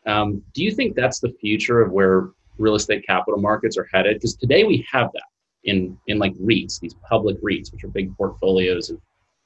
[0.06, 4.16] Um, do you think that's the future of where real estate capital markets are headed?
[4.16, 5.24] Because today we have that
[5.64, 9.00] in in like REITs, these public REITs, which are big portfolios of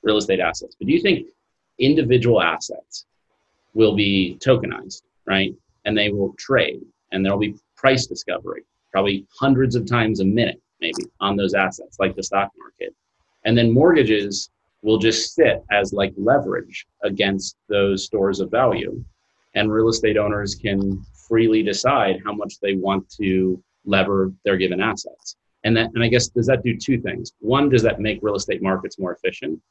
[0.04, 0.76] real estate assets.
[0.78, 1.28] But do you think
[1.80, 3.06] individual assets
[3.74, 5.54] will be tokenized, right?
[5.86, 6.82] And they will trade
[7.14, 11.98] and there'll be price discovery, probably hundreds of times a minute, maybe on those assets,
[12.00, 12.94] like the stock market.
[13.46, 14.50] And then mortgages
[14.82, 19.04] will just sit as like leverage against those stores of value.
[19.56, 24.82] And real estate owners can freely decide how much they want to lever their given
[24.82, 25.38] assets.
[25.64, 27.32] And that, and I guess, does that do two things?
[27.40, 29.62] One, does that make real estate markets more efficient?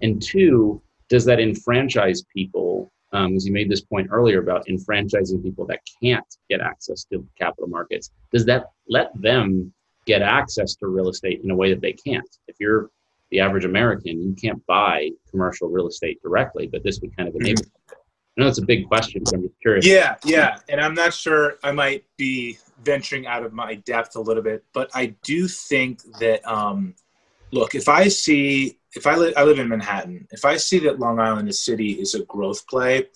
[0.00, 5.42] And two, does that enfranchise people um, as you made this point earlier about enfranchising
[5.42, 9.72] people that can't get access to capital markets, does that let them
[10.06, 12.28] get access to real estate in a way that they can't?
[12.48, 12.90] If you're
[13.30, 17.34] the average American, you can't buy commercial real estate directly, but this would kind of
[17.36, 17.62] enable.
[17.62, 17.94] Mm-hmm.
[18.38, 19.86] I know it's a big question, but I'm just curious.
[19.86, 21.58] Yeah, yeah, and I'm not sure.
[21.62, 26.02] I might be venturing out of my depth a little bit, but I do think
[26.18, 26.46] that.
[26.50, 26.94] Um,
[27.52, 30.98] look, if I see if I, li- I live in Manhattan, if I see that
[30.98, 33.06] Long Island City is a growth play,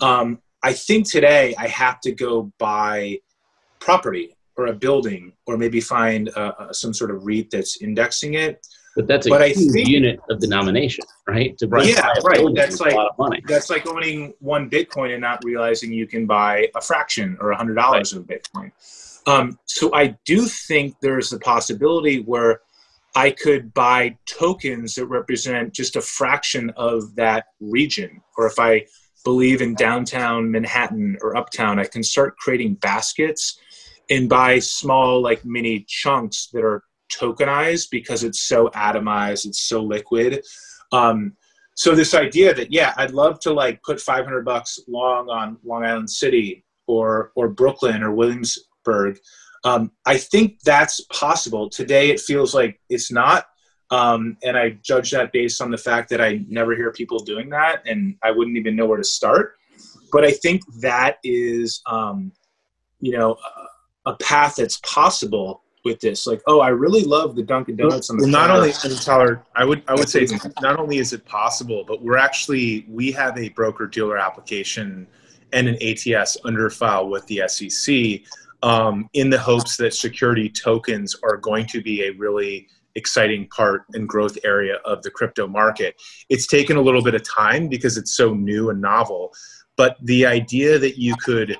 [0.00, 3.18] um, I think today I have to go buy
[3.78, 8.34] property or a building or maybe find uh, uh some sort of REIT that's indexing
[8.34, 8.66] it.
[8.96, 11.56] But that's a but huge think, unit of denomination, right?
[11.58, 12.46] To yeah, right.
[12.54, 12.96] That's like
[13.46, 17.56] that's like owning one Bitcoin and not realizing you can buy a fraction or a
[17.56, 18.22] hundred dollars right.
[18.22, 18.72] of Bitcoin.
[19.26, 22.62] Um, so I do think there's a possibility where
[23.16, 28.20] I could buy tokens that represent just a fraction of that region.
[28.36, 28.84] Or if I
[29.24, 33.58] believe in downtown Manhattan or uptown, I can start creating baskets
[34.10, 39.82] and buy small, like mini chunks that are tokenized because it's so atomized, it's so
[39.82, 40.44] liquid.
[40.92, 41.32] Um,
[41.74, 45.84] so this idea that yeah, I'd love to like put 500 bucks long on Long
[45.84, 49.18] Island City or or Brooklyn or Williamsburg
[49.66, 51.68] um, I think that's possible.
[51.68, 53.46] Today, it feels like it's not.
[53.90, 57.50] Um, and I judge that based on the fact that I never hear people doing
[57.50, 59.56] that, and I wouldn't even know where to start.
[60.12, 62.30] But I think that is, um,
[63.00, 63.36] you know,
[64.06, 66.28] a, a path that's possible with this.
[66.28, 68.24] Like, oh, I really love the Dunkin' Donuts on the.
[68.24, 70.28] Well, not only Tyler, I would I would say
[70.60, 75.08] not only is it possible, but we're actually we have a broker dealer application
[75.52, 78.22] and an ATS under file with the SEC
[78.62, 83.84] um, in the hopes that security tokens are going to be a really exciting part
[83.92, 85.94] and growth area of the crypto market.
[86.28, 89.32] It's taken a little bit of time because it's so new and novel,
[89.76, 91.56] but the idea that you could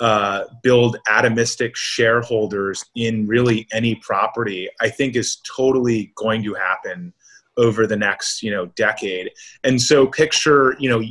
[0.00, 7.14] uh, build atomistic shareholders in really any property, I think is totally going to happen
[7.56, 9.30] over the next you know decade.
[9.62, 11.02] And so picture you know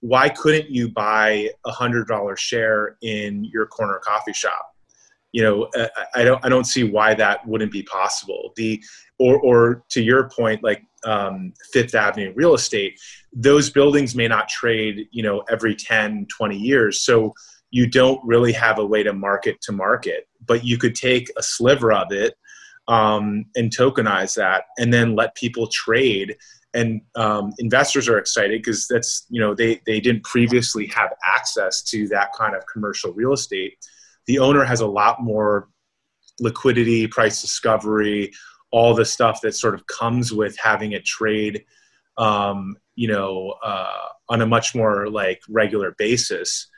[0.00, 4.74] why couldn't you buy a hundred dollar share in your corner coffee shop?
[5.32, 5.70] You know,
[6.14, 8.52] I don't I don't see why that wouldn't be possible.
[8.56, 8.82] The
[9.18, 13.00] or or to your point, like um, Fifth Avenue real estate,
[13.32, 17.02] those buildings may not trade, you know, every 10, 20 years.
[17.02, 17.34] So
[17.70, 21.42] you don't really have a way to market to market, but you could take a
[21.42, 22.34] sliver of it
[22.88, 26.36] um, and tokenize that and then let people trade.
[26.74, 31.82] And um, investors are excited because that's, you know, they, they didn't previously have access
[31.84, 33.74] to that kind of commercial real estate.
[34.28, 35.68] The owner has a lot more
[36.38, 38.32] liquidity, price discovery,
[38.70, 41.64] all the stuff that sort of comes with having it trade,
[42.18, 46.68] um, you know, uh, on a much more like regular basis.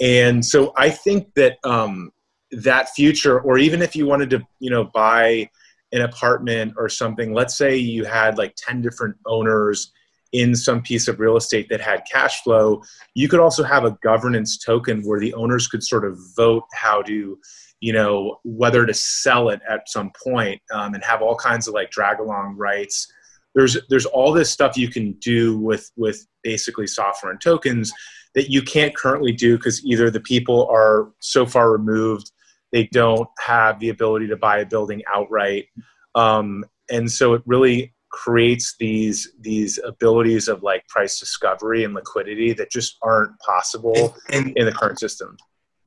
[0.00, 2.12] And so I think that um,
[2.52, 5.50] that future, or even if you wanted to, you know, buy
[5.92, 9.92] an apartment or something, let's say you had like 10 different owners
[10.32, 12.82] in some piece of real estate that had cash flow,
[13.14, 17.02] you could also have a governance token where the owners could sort of vote how
[17.02, 17.38] to
[17.80, 21.74] you know whether to sell it at some point, um, and have all kinds of
[21.74, 23.10] like drag along rights.
[23.54, 27.92] There's there's all this stuff you can do with with basically software and tokens
[28.34, 32.30] that you can't currently do because either the people are so far removed
[32.72, 35.66] they don't have the ability to buy a building outright.
[36.14, 42.52] Um, and so it really creates these these abilities of like price discovery and liquidity
[42.52, 45.36] that just aren't possible and, and, in the current system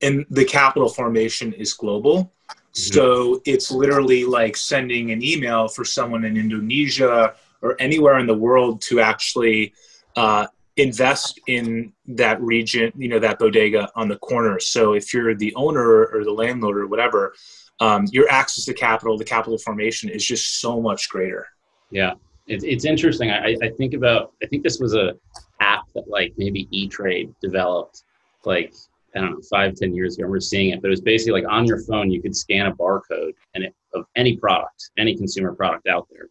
[0.04, 2.32] and the capital formation is global.
[2.48, 2.94] Mm-hmm.
[2.94, 8.36] So it's literally like sending an email for someone in Indonesia or anywhere in the
[8.36, 9.72] world to actually
[10.16, 10.46] uh,
[10.76, 14.58] invest in that region, you know, that bodega on the corner.
[14.60, 17.34] So if you're the owner or the landlord or whatever,
[17.80, 21.46] um, your access to capital, the capital formation is just so much greater.
[21.90, 22.14] Yeah,
[22.46, 23.30] it's, it's interesting.
[23.30, 25.14] I, I think about, I think this was a
[25.60, 28.02] app that like maybe E-Trade developed
[28.44, 28.72] like
[29.14, 30.26] I don't know, five, ten years ago.
[30.26, 32.74] we're seeing it, but it was basically like on your phone, you could scan a
[32.74, 36.26] barcode and it, of any product, any consumer product out there,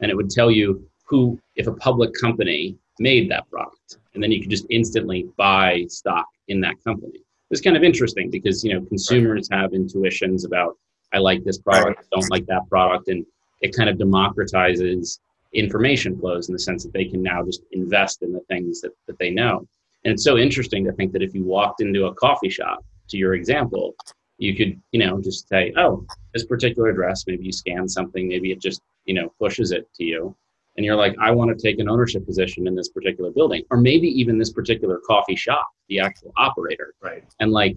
[0.00, 4.32] and it would tell you who, if a public company made that product, and then
[4.32, 7.20] you could just instantly buy stock in that company.
[7.50, 10.76] It's kind of interesting because you know consumers have intuitions about
[11.12, 13.24] I like this product, don't like that product, and
[13.64, 15.20] it kind of democratizes
[15.54, 18.92] information flows in the sense that they can now just invest in the things that,
[19.06, 19.66] that they know.
[20.04, 23.16] And it's so interesting to think that if you walked into a coffee shop, to
[23.16, 23.94] your example,
[24.36, 26.04] you could, you know, just say, oh,
[26.34, 30.04] this particular address, maybe you scan something, maybe it just, you know, pushes it to
[30.04, 30.36] you.
[30.76, 33.78] And you're like, I want to take an ownership position in this particular building, or
[33.78, 36.92] maybe even this particular coffee shop, the actual operator.
[37.00, 37.24] Right.
[37.40, 37.76] And like,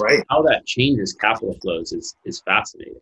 [0.00, 0.24] right.
[0.30, 3.00] how that changes capital flows is is fascinating.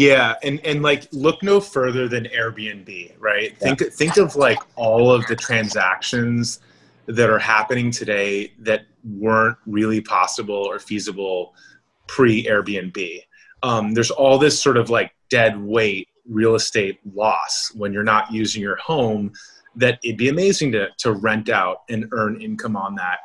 [0.00, 3.54] Yeah, and and like look no further than Airbnb, right?
[3.60, 3.74] Yeah.
[3.74, 6.60] Think think of like all of the transactions
[7.04, 11.54] that are happening today that weren't really possible or feasible
[12.06, 13.20] pre Airbnb.
[13.62, 18.32] Um, there's all this sort of like dead weight real estate loss when you're not
[18.32, 19.30] using your home
[19.76, 23.18] that it'd be amazing to, to rent out and earn income on that.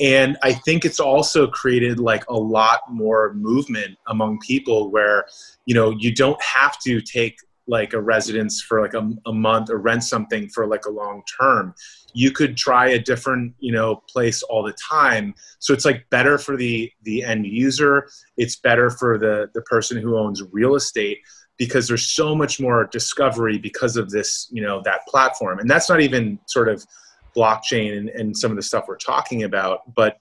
[0.00, 5.26] And I think it's also created like a lot more movement among people where,
[5.66, 7.38] you know, you don't have to take
[7.68, 11.22] like a residence for like a, a month or rent something for like a long
[11.40, 11.74] term.
[12.14, 15.34] You could try a different you know place all the time.
[15.60, 18.08] So it's like better for the the end user.
[18.36, 21.18] It's better for the the person who owns real estate
[21.58, 25.58] because there's so much more discovery because of this you know that platform.
[25.58, 26.84] And that's not even sort of
[27.38, 30.18] blockchain and, and some of the stuff we're talking about but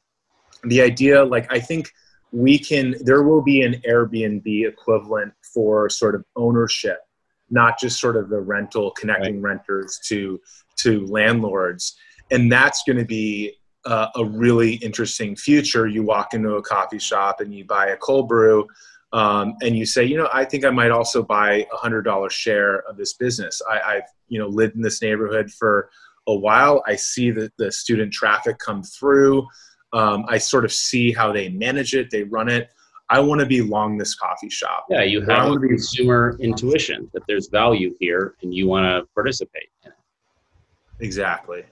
[0.63, 1.91] the idea like i think
[2.31, 6.99] we can there will be an airbnb equivalent for sort of ownership
[7.49, 9.51] not just sort of the rental connecting right.
[9.51, 10.39] renters to
[10.77, 11.97] to landlords.
[12.31, 13.53] And that's going to be
[13.85, 15.87] uh, a really interesting future.
[15.87, 18.67] You walk into a coffee shop and you buy a cold brew
[19.13, 22.29] um, and you say you know i think i might also buy a hundred dollar
[22.29, 23.61] share of this business.
[23.69, 25.89] I, i've you know lived in this neighborhood for
[26.27, 29.45] a while i see the, the student traffic come through
[29.93, 32.69] um, i sort of see how they manage it they run it
[33.09, 34.87] I want to be long this coffee shop.
[34.89, 39.69] Yeah, you have a consumer intuition that there's value here and you want to participate
[39.83, 39.97] in it.
[40.99, 41.63] Exactly.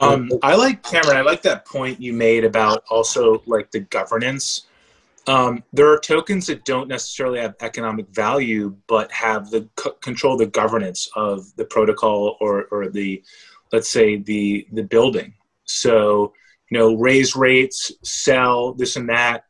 [0.00, 1.16] Um, I like Cameron.
[1.16, 4.66] I like that point you made about also like the governance.
[5.28, 10.36] Um, there are tokens that don't necessarily have economic value, but have the c- control
[10.36, 13.22] the governance of the protocol or, or the,
[13.72, 15.34] let's say the the building.
[15.64, 16.32] So
[16.72, 19.44] you know, raise rates, sell this and that.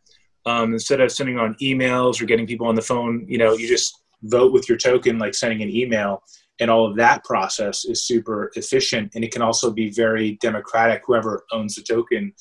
[0.44, 3.68] Um, instead of sending on emails or getting people on the phone, you know, you
[3.68, 6.24] just vote with your token, like sending an email,
[6.58, 9.12] and all of that process is super efficient.
[9.14, 11.02] And it can also be very democratic.
[11.06, 12.32] Whoever owns the token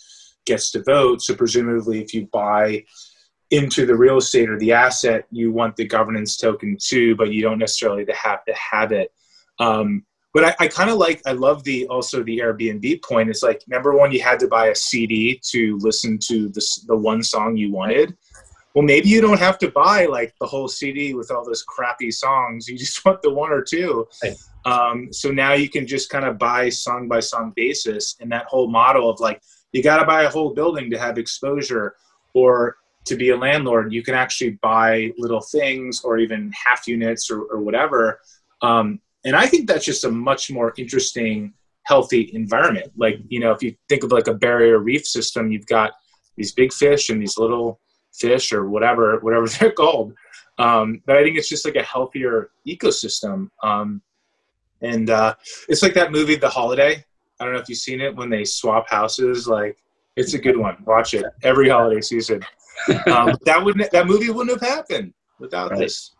[0.48, 1.22] gets to vote.
[1.22, 2.84] So presumably, if you buy
[3.52, 7.44] into the real estate or the asset, you want the governance token too, but you
[7.44, 9.14] don't necessarily have to have it.
[9.60, 13.30] Um, but I, I kind of like I love the also the Airbnb point.
[13.30, 16.96] It's like remember when you had to buy a CD to listen to the the
[16.96, 18.16] one song you wanted.
[18.74, 22.10] Well, maybe you don't have to buy like the whole CD with all those crappy
[22.10, 22.70] songs.
[22.70, 24.08] You just want the one or two.
[24.24, 24.38] Right.
[24.64, 28.46] Um, so now you can just kind of buy song by song basis, and that
[28.46, 29.42] whole model of like
[29.74, 31.96] you got to buy a whole building to have exposure,
[32.34, 37.32] or to be a landlord, you can actually buy little things or even half units
[37.32, 38.20] or, or whatever.
[38.62, 41.54] Um, and I think that's just a much more interesting,
[41.84, 42.92] healthy environment.
[42.96, 45.92] Like, you know, if you think of like a barrier reef system, you've got
[46.38, 47.80] these big fish and these little
[48.14, 50.14] fish or whatever, whatever they're called.
[50.58, 53.50] Um, but I think it's just like a healthier ecosystem.
[53.64, 54.02] Um,
[54.82, 55.36] and uh,
[55.70, 57.06] it's like that movie, The Holiday.
[57.40, 59.48] I don't know if you've seen it when they swap houses.
[59.48, 59.78] Like,
[60.16, 60.78] it's a good one.
[60.86, 62.44] Watch it every holiday season.
[63.06, 65.82] Um, that wouldn't that movie wouldn't have happened without right.
[65.82, 66.16] this.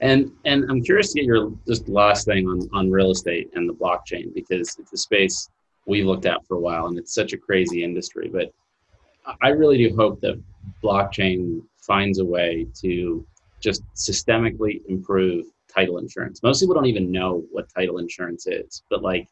[0.00, 3.68] And and I'm curious to get your just last thing on on real estate and
[3.68, 5.48] the blockchain because it's a space
[5.86, 8.28] we looked at for a while and it's such a crazy industry.
[8.28, 8.52] But
[9.42, 10.42] I really do hope that
[10.82, 13.26] blockchain finds a way to
[13.60, 16.42] just systemically improve title insurance.
[16.42, 19.28] Most people don't even know what title insurance is, but like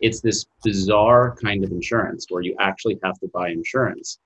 [0.00, 4.18] it's this bizarre kind of insurance where you actually have to buy insurance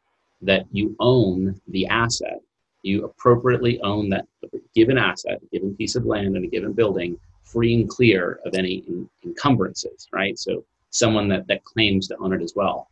[0.42, 2.40] that you own the asset.
[2.82, 4.26] You appropriately own that
[4.74, 8.54] given asset, a given piece of land and a given building, free and clear of
[8.54, 8.84] any
[9.24, 10.38] encumbrances, right?
[10.38, 12.88] So someone that, that claims to own it as well.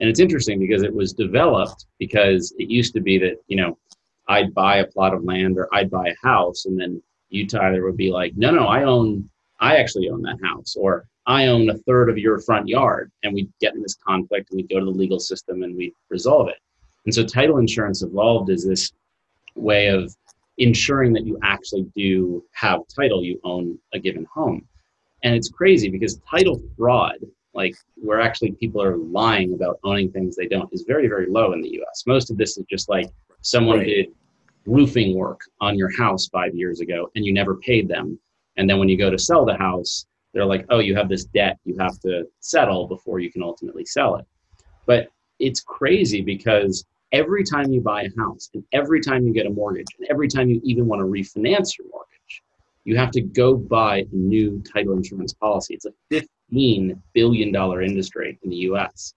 [0.00, 3.78] And it's interesting because it was developed because it used to be that, you know,
[4.28, 7.84] I'd buy a plot of land or I'd buy a house and then you, Tyler,
[7.84, 9.28] would be like, no, no, I own,
[9.60, 10.76] I actually own that house.
[10.76, 13.10] Or I own a third of your front yard.
[13.22, 15.94] And we'd get in this conflict and we'd go to the legal system and we'd
[16.08, 16.58] resolve it.
[17.06, 18.92] And so title insurance evolved as this
[19.54, 20.14] way of
[20.58, 24.66] ensuring that you actually do have title, you own a given home.
[25.22, 27.18] And it's crazy because title fraud,
[27.54, 31.52] like where actually people are lying about owning things they don't, is very, very low
[31.52, 32.04] in the US.
[32.06, 33.10] Most of this is just like
[33.42, 33.86] someone right.
[33.86, 34.06] did
[34.66, 38.18] roofing work on your house five years ago and you never paid them.
[38.56, 41.24] And then when you go to sell the house, they're like, oh, you have this
[41.24, 44.26] debt you have to settle before you can ultimately sell it.
[44.86, 49.46] But it's crazy because every time you buy a house and every time you get
[49.46, 52.42] a mortgage and every time you even want to refinance your mortgage,
[52.84, 55.74] you have to go buy a new title insurance policy.
[55.74, 59.14] It's a $15 billion industry in the US.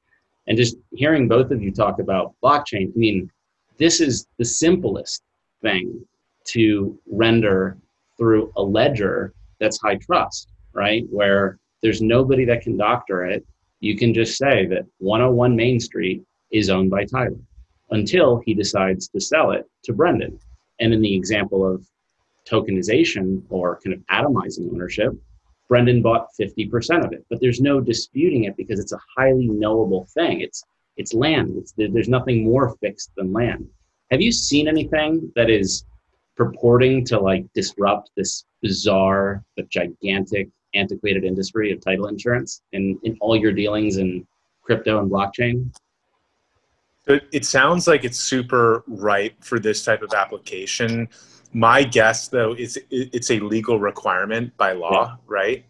[0.48, 3.32] And just hearing both of you talk about blockchain, I mean,
[3.78, 5.24] this is the simplest
[5.62, 6.06] thing
[6.46, 7.78] to render
[8.18, 11.06] through a ledger that's high trust, right?
[11.10, 13.46] Where there's nobody that can doctor it.
[13.80, 16.22] You can just say that 101 Main Street
[16.52, 17.40] is owned by Tyler
[17.94, 20.40] until he decides to sell it to Brendan.
[20.80, 21.86] And in the example of
[22.50, 25.14] tokenization or kind of atomizing ownership,
[25.70, 30.08] Brendan bought 50% of it, but there's no disputing it because it's a highly knowable
[30.14, 30.42] thing.
[30.42, 30.64] It's
[30.98, 31.56] it's land.
[31.58, 33.68] It's, there's nothing more fixed than land.
[34.12, 35.86] Have you seen anything that is
[36.36, 43.18] purporting to like disrupt this bizarre but gigantic antiquated industry of title insurance in, in
[43.22, 44.28] all your dealings in
[44.62, 45.72] crypto and blockchain?
[47.08, 51.10] It sounds like it's super ripe for this type of application.
[51.52, 55.16] My guess, though, is it's a legal requirement by law, yeah.
[55.28, 55.66] right?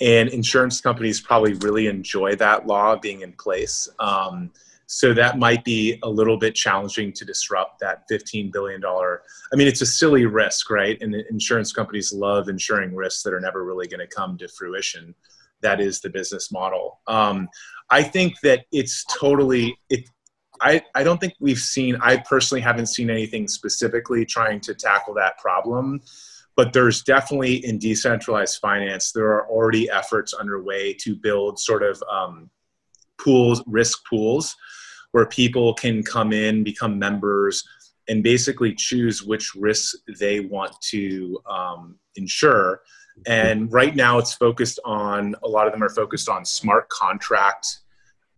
[0.00, 3.88] And insurance companies probably really enjoy that law being in place.
[3.98, 4.52] Um,
[4.86, 8.82] so that might be a little bit challenging to disrupt that $15 billion.
[8.84, 10.96] I mean, it's a silly risk, right?
[11.00, 15.14] And insurance companies love insuring risks that are never really going to come to fruition.
[15.60, 17.00] That is the business model.
[17.08, 17.48] Um,
[17.90, 20.08] I think that it's totally, it,
[20.60, 25.14] I, I don't think we've seen, I personally haven't seen anything specifically trying to tackle
[25.14, 26.00] that problem.
[26.56, 32.02] But there's definitely in decentralized finance, there are already efforts underway to build sort of
[32.10, 32.48] um,
[33.18, 34.56] pools, risk pools,
[35.12, 37.62] where people can come in, become members,
[38.08, 42.80] and basically choose which risks they want to um, insure.
[43.26, 47.80] And right now, it's focused on a lot of them are focused on smart contract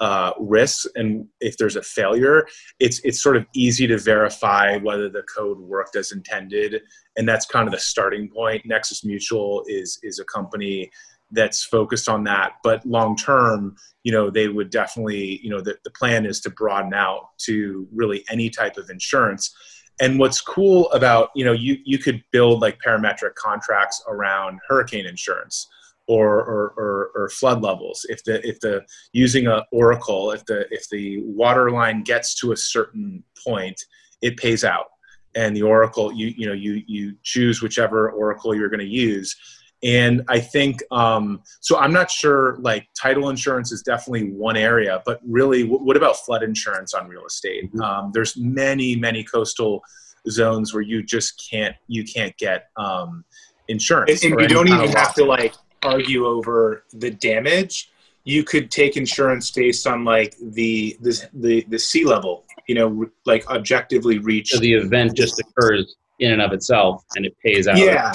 [0.01, 2.47] uh, risks and if there's a failure
[2.79, 6.81] it's it's sort of easy to verify whether the code worked as intended
[7.17, 10.91] and that's kind of the starting point nexus mutual is is a company
[11.33, 12.55] that's focused on that.
[12.63, 16.51] But long term, you know, they would definitely, you know, the, the plan is to
[16.51, 19.55] broaden out to really any type of insurance.
[20.01, 25.07] And what's cool about, you know, you, you could build like parametric contracts around hurricane
[25.07, 25.67] insurance
[26.09, 28.07] or, or, or, or, flood levels.
[28.09, 32.53] If the if the using a oracle, if the if the water line gets to
[32.53, 33.81] a certain point,
[34.23, 34.87] it pays out.
[35.37, 39.37] And the oracle, you you know, you you choose whichever oracle you're going to use.
[39.85, 41.79] And I think um, so.
[41.79, 42.57] I'm not sure.
[42.59, 47.07] Like title insurance is definitely one area, but really, w- what about flood insurance on
[47.07, 47.67] real estate?
[47.67, 47.81] Mm-hmm.
[47.83, 49.83] Um, there's many many coastal
[50.31, 53.25] zones where you just can't you can't get um,
[53.69, 57.91] insurance, and, and you don't even have to like argue over the damage.
[58.25, 63.07] You could take insurance based on like the the the, the sea level, you know,
[63.25, 64.51] like objectively reach.
[64.51, 67.79] So the event just occurs in and of itself, and it pays out.
[67.79, 68.13] Yeah,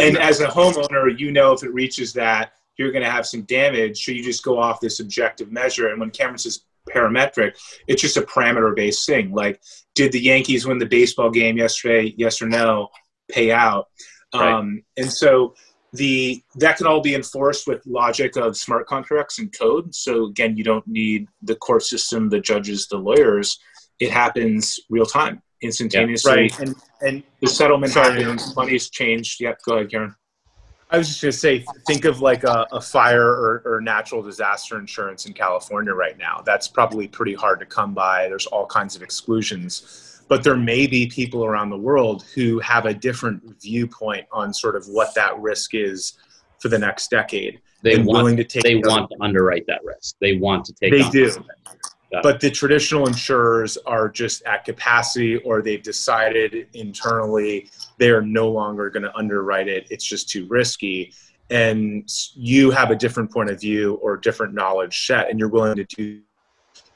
[0.00, 3.42] and as a homeowner, you know if it reaches that, you're going to have some
[3.42, 4.04] damage.
[4.04, 5.88] So you just go off this objective measure.
[5.88, 7.56] And when Cameron says parametric,
[7.86, 9.32] it's just a parameter based thing.
[9.32, 9.60] Like,
[9.94, 12.14] did the Yankees win the baseball game yesterday?
[12.16, 12.88] Yes or no?
[13.30, 13.88] Pay out.
[14.34, 14.52] Right.
[14.52, 15.54] Um, and so
[15.92, 19.94] the that can all be enforced with logic of smart contracts and code.
[19.94, 23.58] So again, you don't need the court system, the judges, the lawyers.
[24.00, 26.32] It happens real time, instantaneously.
[26.32, 26.60] Yeah, right.
[26.60, 28.22] And and the settlement sorry.
[28.22, 29.40] happens, money's changed.
[29.40, 30.14] Yep, go ahead, Karen.
[30.90, 34.20] I was just going to say, think of like a, a fire or, or, natural
[34.20, 36.42] disaster insurance in California right now.
[36.44, 38.28] That's probably pretty hard to come by.
[38.28, 42.86] There's all kinds of exclusions but there may be people around the world who have
[42.86, 46.14] a different viewpoint on sort of what that risk is
[46.58, 47.60] for the next decade.
[47.82, 48.62] They want to take.
[48.62, 50.16] They want to underwrite that risk.
[50.22, 50.90] They want to take.
[50.90, 51.34] They do.
[52.22, 57.68] But the traditional insurers are just at capacity, or they've decided internally
[57.98, 59.86] they are no longer going to underwrite it.
[59.90, 61.12] It's just too risky.
[61.50, 65.76] And you have a different point of view or different knowledge set, and you're willing
[65.76, 66.22] to do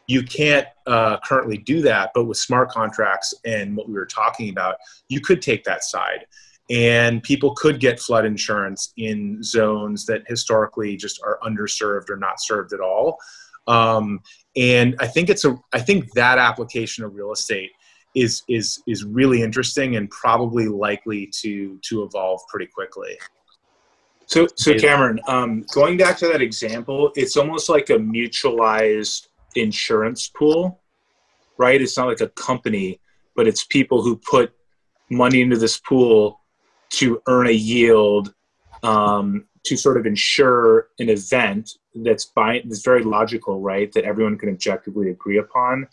[0.07, 4.51] you can't uh, currently do that, but with smart contracts and what we were talking
[4.51, 4.77] about,
[5.09, 6.27] you could take that side.
[6.69, 12.41] And people could get flood insurance in zones that historically just are underserved or not
[12.41, 13.19] served at all.
[13.69, 14.21] Um,
[14.57, 17.71] and I think it's a, I think that application of real estate
[18.15, 23.17] is is is really interesting and probably likely to to evolve pretty quickly.
[24.27, 30.29] So, so Cameron, um, going back to that example, it's almost like a mutualized insurance
[30.29, 30.81] pool,
[31.59, 31.81] right?
[31.81, 33.01] It's not like a company,
[33.35, 34.53] but it's people who put
[35.11, 36.41] money into this pool
[36.91, 38.35] to earn a yield
[38.83, 43.91] um, to sort of insure an event that's by that's very logical, right?
[43.93, 45.89] That everyone can objectively agree upon.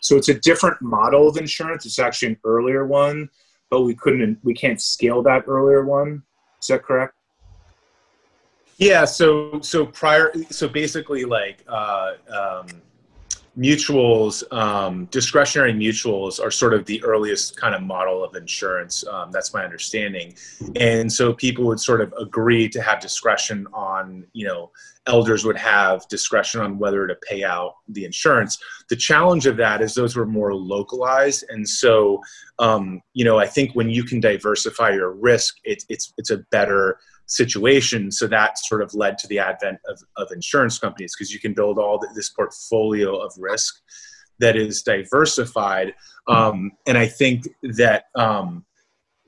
[0.00, 1.86] So it's a different model of insurance.
[1.86, 3.28] It's actually an earlier one,
[3.70, 6.22] but we couldn't we can't scale that earlier one.
[6.60, 7.14] Is that correct?
[8.78, 9.04] Yeah.
[9.04, 12.66] So so prior so basically like uh, um,
[13.56, 19.06] mutuals, um, discretionary mutuals are sort of the earliest kind of model of insurance.
[19.06, 20.34] Um, that's my understanding.
[20.76, 24.70] And so people would sort of agree to have discretion on, you know,
[25.06, 28.58] elders would have discretion on whether to pay out the insurance.
[28.88, 31.44] The challenge of that is those were more localized.
[31.48, 32.20] And so,
[32.58, 36.38] um, you know, I think when you can diversify your risk, it, it's, it's a
[36.50, 38.10] better situation.
[38.10, 41.54] So that sort of led to the advent of, of insurance companies because you can
[41.54, 43.80] build all this portfolio of risk
[44.38, 45.94] that is diversified.
[46.28, 48.64] Um, and I think that um,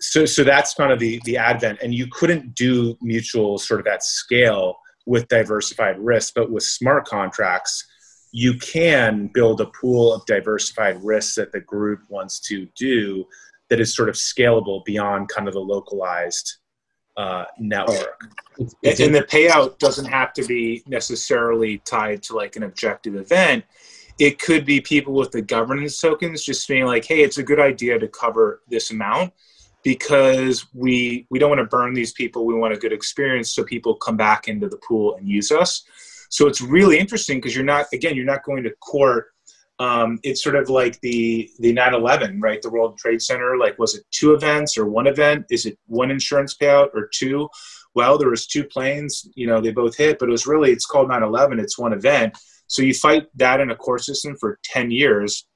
[0.01, 1.81] so so that's kind of the the advent.
[1.83, 4.77] And you couldn't do mutual sort of at scale
[5.07, 7.85] with diversified risk, but with smart contracts.
[8.31, 13.25] You can build a pool of diversified risks that the group wants to do
[13.71, 16.58] that is sort of scalable beyond kind of the localized
[17.19, 18.31] uh, network.
[18.59, 23.65] and, and the payout doesn't have to be necessarily tied to like an objective event.
[24.21, 27.61] It could be people with the governance tokens just being like, hey, it's a good
[27.61, 29.33] idea to cover this amount
[29.83, 32.47] because we we don't want to burn these people.
[32.47, 35.85] We want a good experience so people come back into the pool and use us.
[36.31, 39.33] So it's really interesting because you're not again, you're not going to court
[39.79, 42.61] um, it's sort of like the the 9/11, right?
[42.61, 43.57] The World Trade Center.
[43.57, 45.47] Like, was it two events or one event?
[45.51, 47.49] Is it one insurance payout or two?
[47.95, 49.29] Well, there was two planes.
[49.35, 51.61] You know, they both hit, but it was really it's called 9/11.
[51.61, 52.37] It's one event.
[52.67, 55.47] So you fight that in a court system for 10 years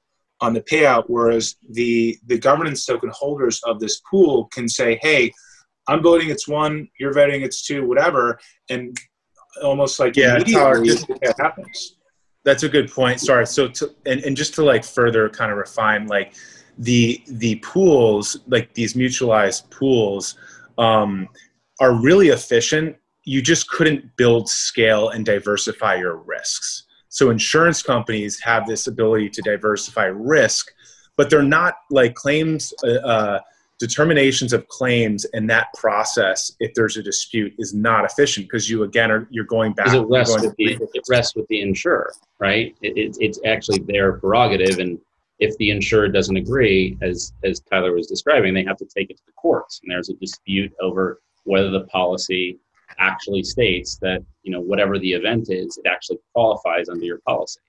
[0.41, 5.33] on the payout, whereas the the governance token holders of this pool can say, "Hey,
[5.87, 6.87] I'm voting it's one.
[6.97, 7.85] You're voting it's two.
[7.85, 8.97] Whatever," and
[9.61, 11.97] almost like yeah, immediately it happens
[12.43, 13.19] that's a good point.
[13.19, 13.45] Sorry.
[13.47, 16.33] So, to, and, and just to like further kind of refine, like
[16.77, 20.35] the the pools, like these mutualized pools,
[20.77, 21.29] um,
[21.79, 26.83] are really efficient you just couldn't build scale and diversify your risks.
[27.09, 30.71] So insurance companies have this ability to diversify risk,
[31.15, 33.39] but they're not like claims uh, uh,
[33.79, 36.51] determinations of claims and that process.
[36.59, 39.93] If there's a dispute, is not efficient because you again are you're going back.
[39.93, 42.75] It rests, going with the, it rests with the insurer, right?
[42.81, 44.99] It, it, it's actually their prerogative, and
[45.39, 49.17] if the insurer doesn't agree, as as Tyler was describing, they have to take it
[49.17, 52.59] to the courts, and there's a dispute over whether the policy
[52.99, 57.59] actually states that you know whatever the event is, it actually qualifies under your policy.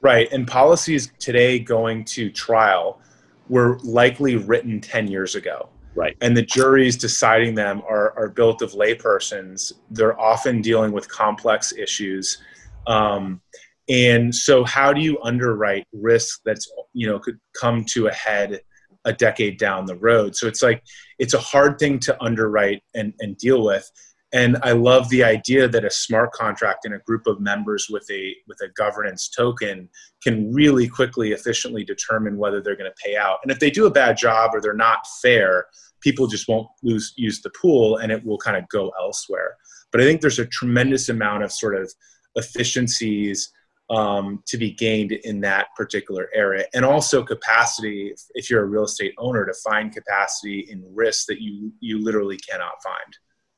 [0.00, 3.00] Right, and policies today going to trial
[3.48, 5.68] were likely written ten years ago.
[5.94, 9.72] Right, and the juries deciding them are are built of laypersons.
[9.90, 12.38] They're often dealing with complex issues.
[12.86, 13.40] Um,
[13.88, 18.60] and so how do you underwrite risk that's you know could come to a head
[19.04, 20.82] a decade down the road so it's like
[21.18, 23.88] it's a hard thing to underwrite and, and deal with
[24.32, 28.08] and i love the idea that a smart contract and a group of members with
[28.10, 29.88] a with a governance token
[30.22, 33.38] can really quickly efficiently determine whether they're going to pay out.
[33.44, 35.66] And if they do a bad job or they're not fair
[36.00, 39.56] people just won't lose use the pool and it will kind of go elsewhere.
[39.92, 41.92] But i think there's a tremendous amount of sort of
[42.34, 43.52] efficiencies
[43.88, 46.64] um, to be gained in that particular area.
[46.74, 51.40] And also capacity if, you're a real estate owner to find capacity in risks that
[51.40, 53.16] you you literally cannot find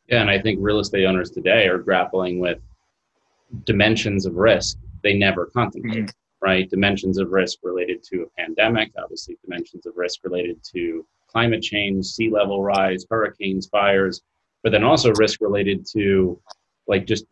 [0.08, 2.58] yeah, and I think real estate owners today are grappling with
[3.64, 6.44] dimensions of risk they never contemplated, mm-hmm.
[6.44, 6.68] right?
[6.68, 12.06] Dimensions of risk related to a pandemic, obviously, dimensions of risk related to climate change,
[12.06, 14.22] sea level rise, hurricanes, fires,
[14.62, 16.40] but then also risk related to
[16.86, 17.26] like just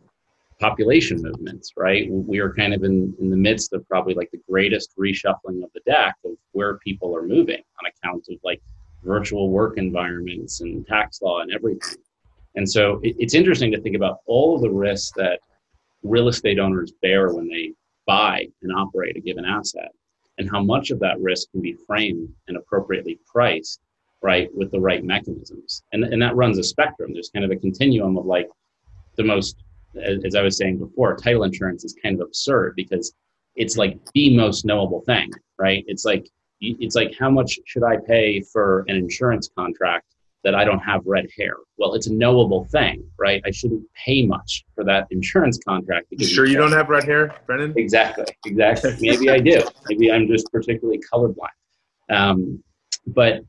[0.61, 2.11] population movements, right?
[2.11, 5.71] We are kind of in, in the midst of probably like the greatest reshuffling of
[5.75, 8.63] the deck of where people are moving on account of like
[9.03, 11.97] virtual work environments and tax law and everything.
[12.57, 15.41] And so it, it's interesting to think about all of the risks that
[16.03, 17.73] real estate owners bear when they
[18.07, 19.91] buy and operate a given asset
[20.39, 23.81] and how much of that risk can be framed and appropriately priced
[24.23, 25.83] right with the right mechanisms.
[25.93, 27.13] And, and that runs a spectrum.
[27.13, 28.49] There's kind of a continuum of like
[29.17, 29.57] the most
[30.03, 33.15] as i was saying before title insurance is kind of absurd because
[33.55, 35.85] it's like the most knowable thing right?
[35.87, 36.29] It's like
[36.61, 40.15] it's like how much should i pay for an insurance contract
[40.47, 41.55] that I don't have red hair.
[41.77, 43.43] Well, it's a knowable thing, right?
[43.45, 46.07] I shouldn't pay much for that insurance contract.
[46.09, 47.75] Because sure, you don't have red hair, Brendan?
[47.77, 48.95] Exactly, exactly.
[49.01, 49.61] Maybe I do.
[49.89, 51.49] Maybe I'm just particularly colorblind.
[52.11, 52.63] Um,
[53.09, 53.41] but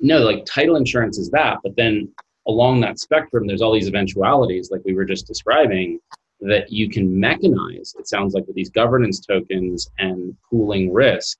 [0.00, 1.60] no, like title insurance is that.
[1.62, 2.12] But then
[2.46, 5.98] along that spectrum, there's all these eventualities, like we were just describing,
[6.40, 7.98] that you can mechanize.
[7.98, 11.38] It sounds like with these governance tokens and pooling risk,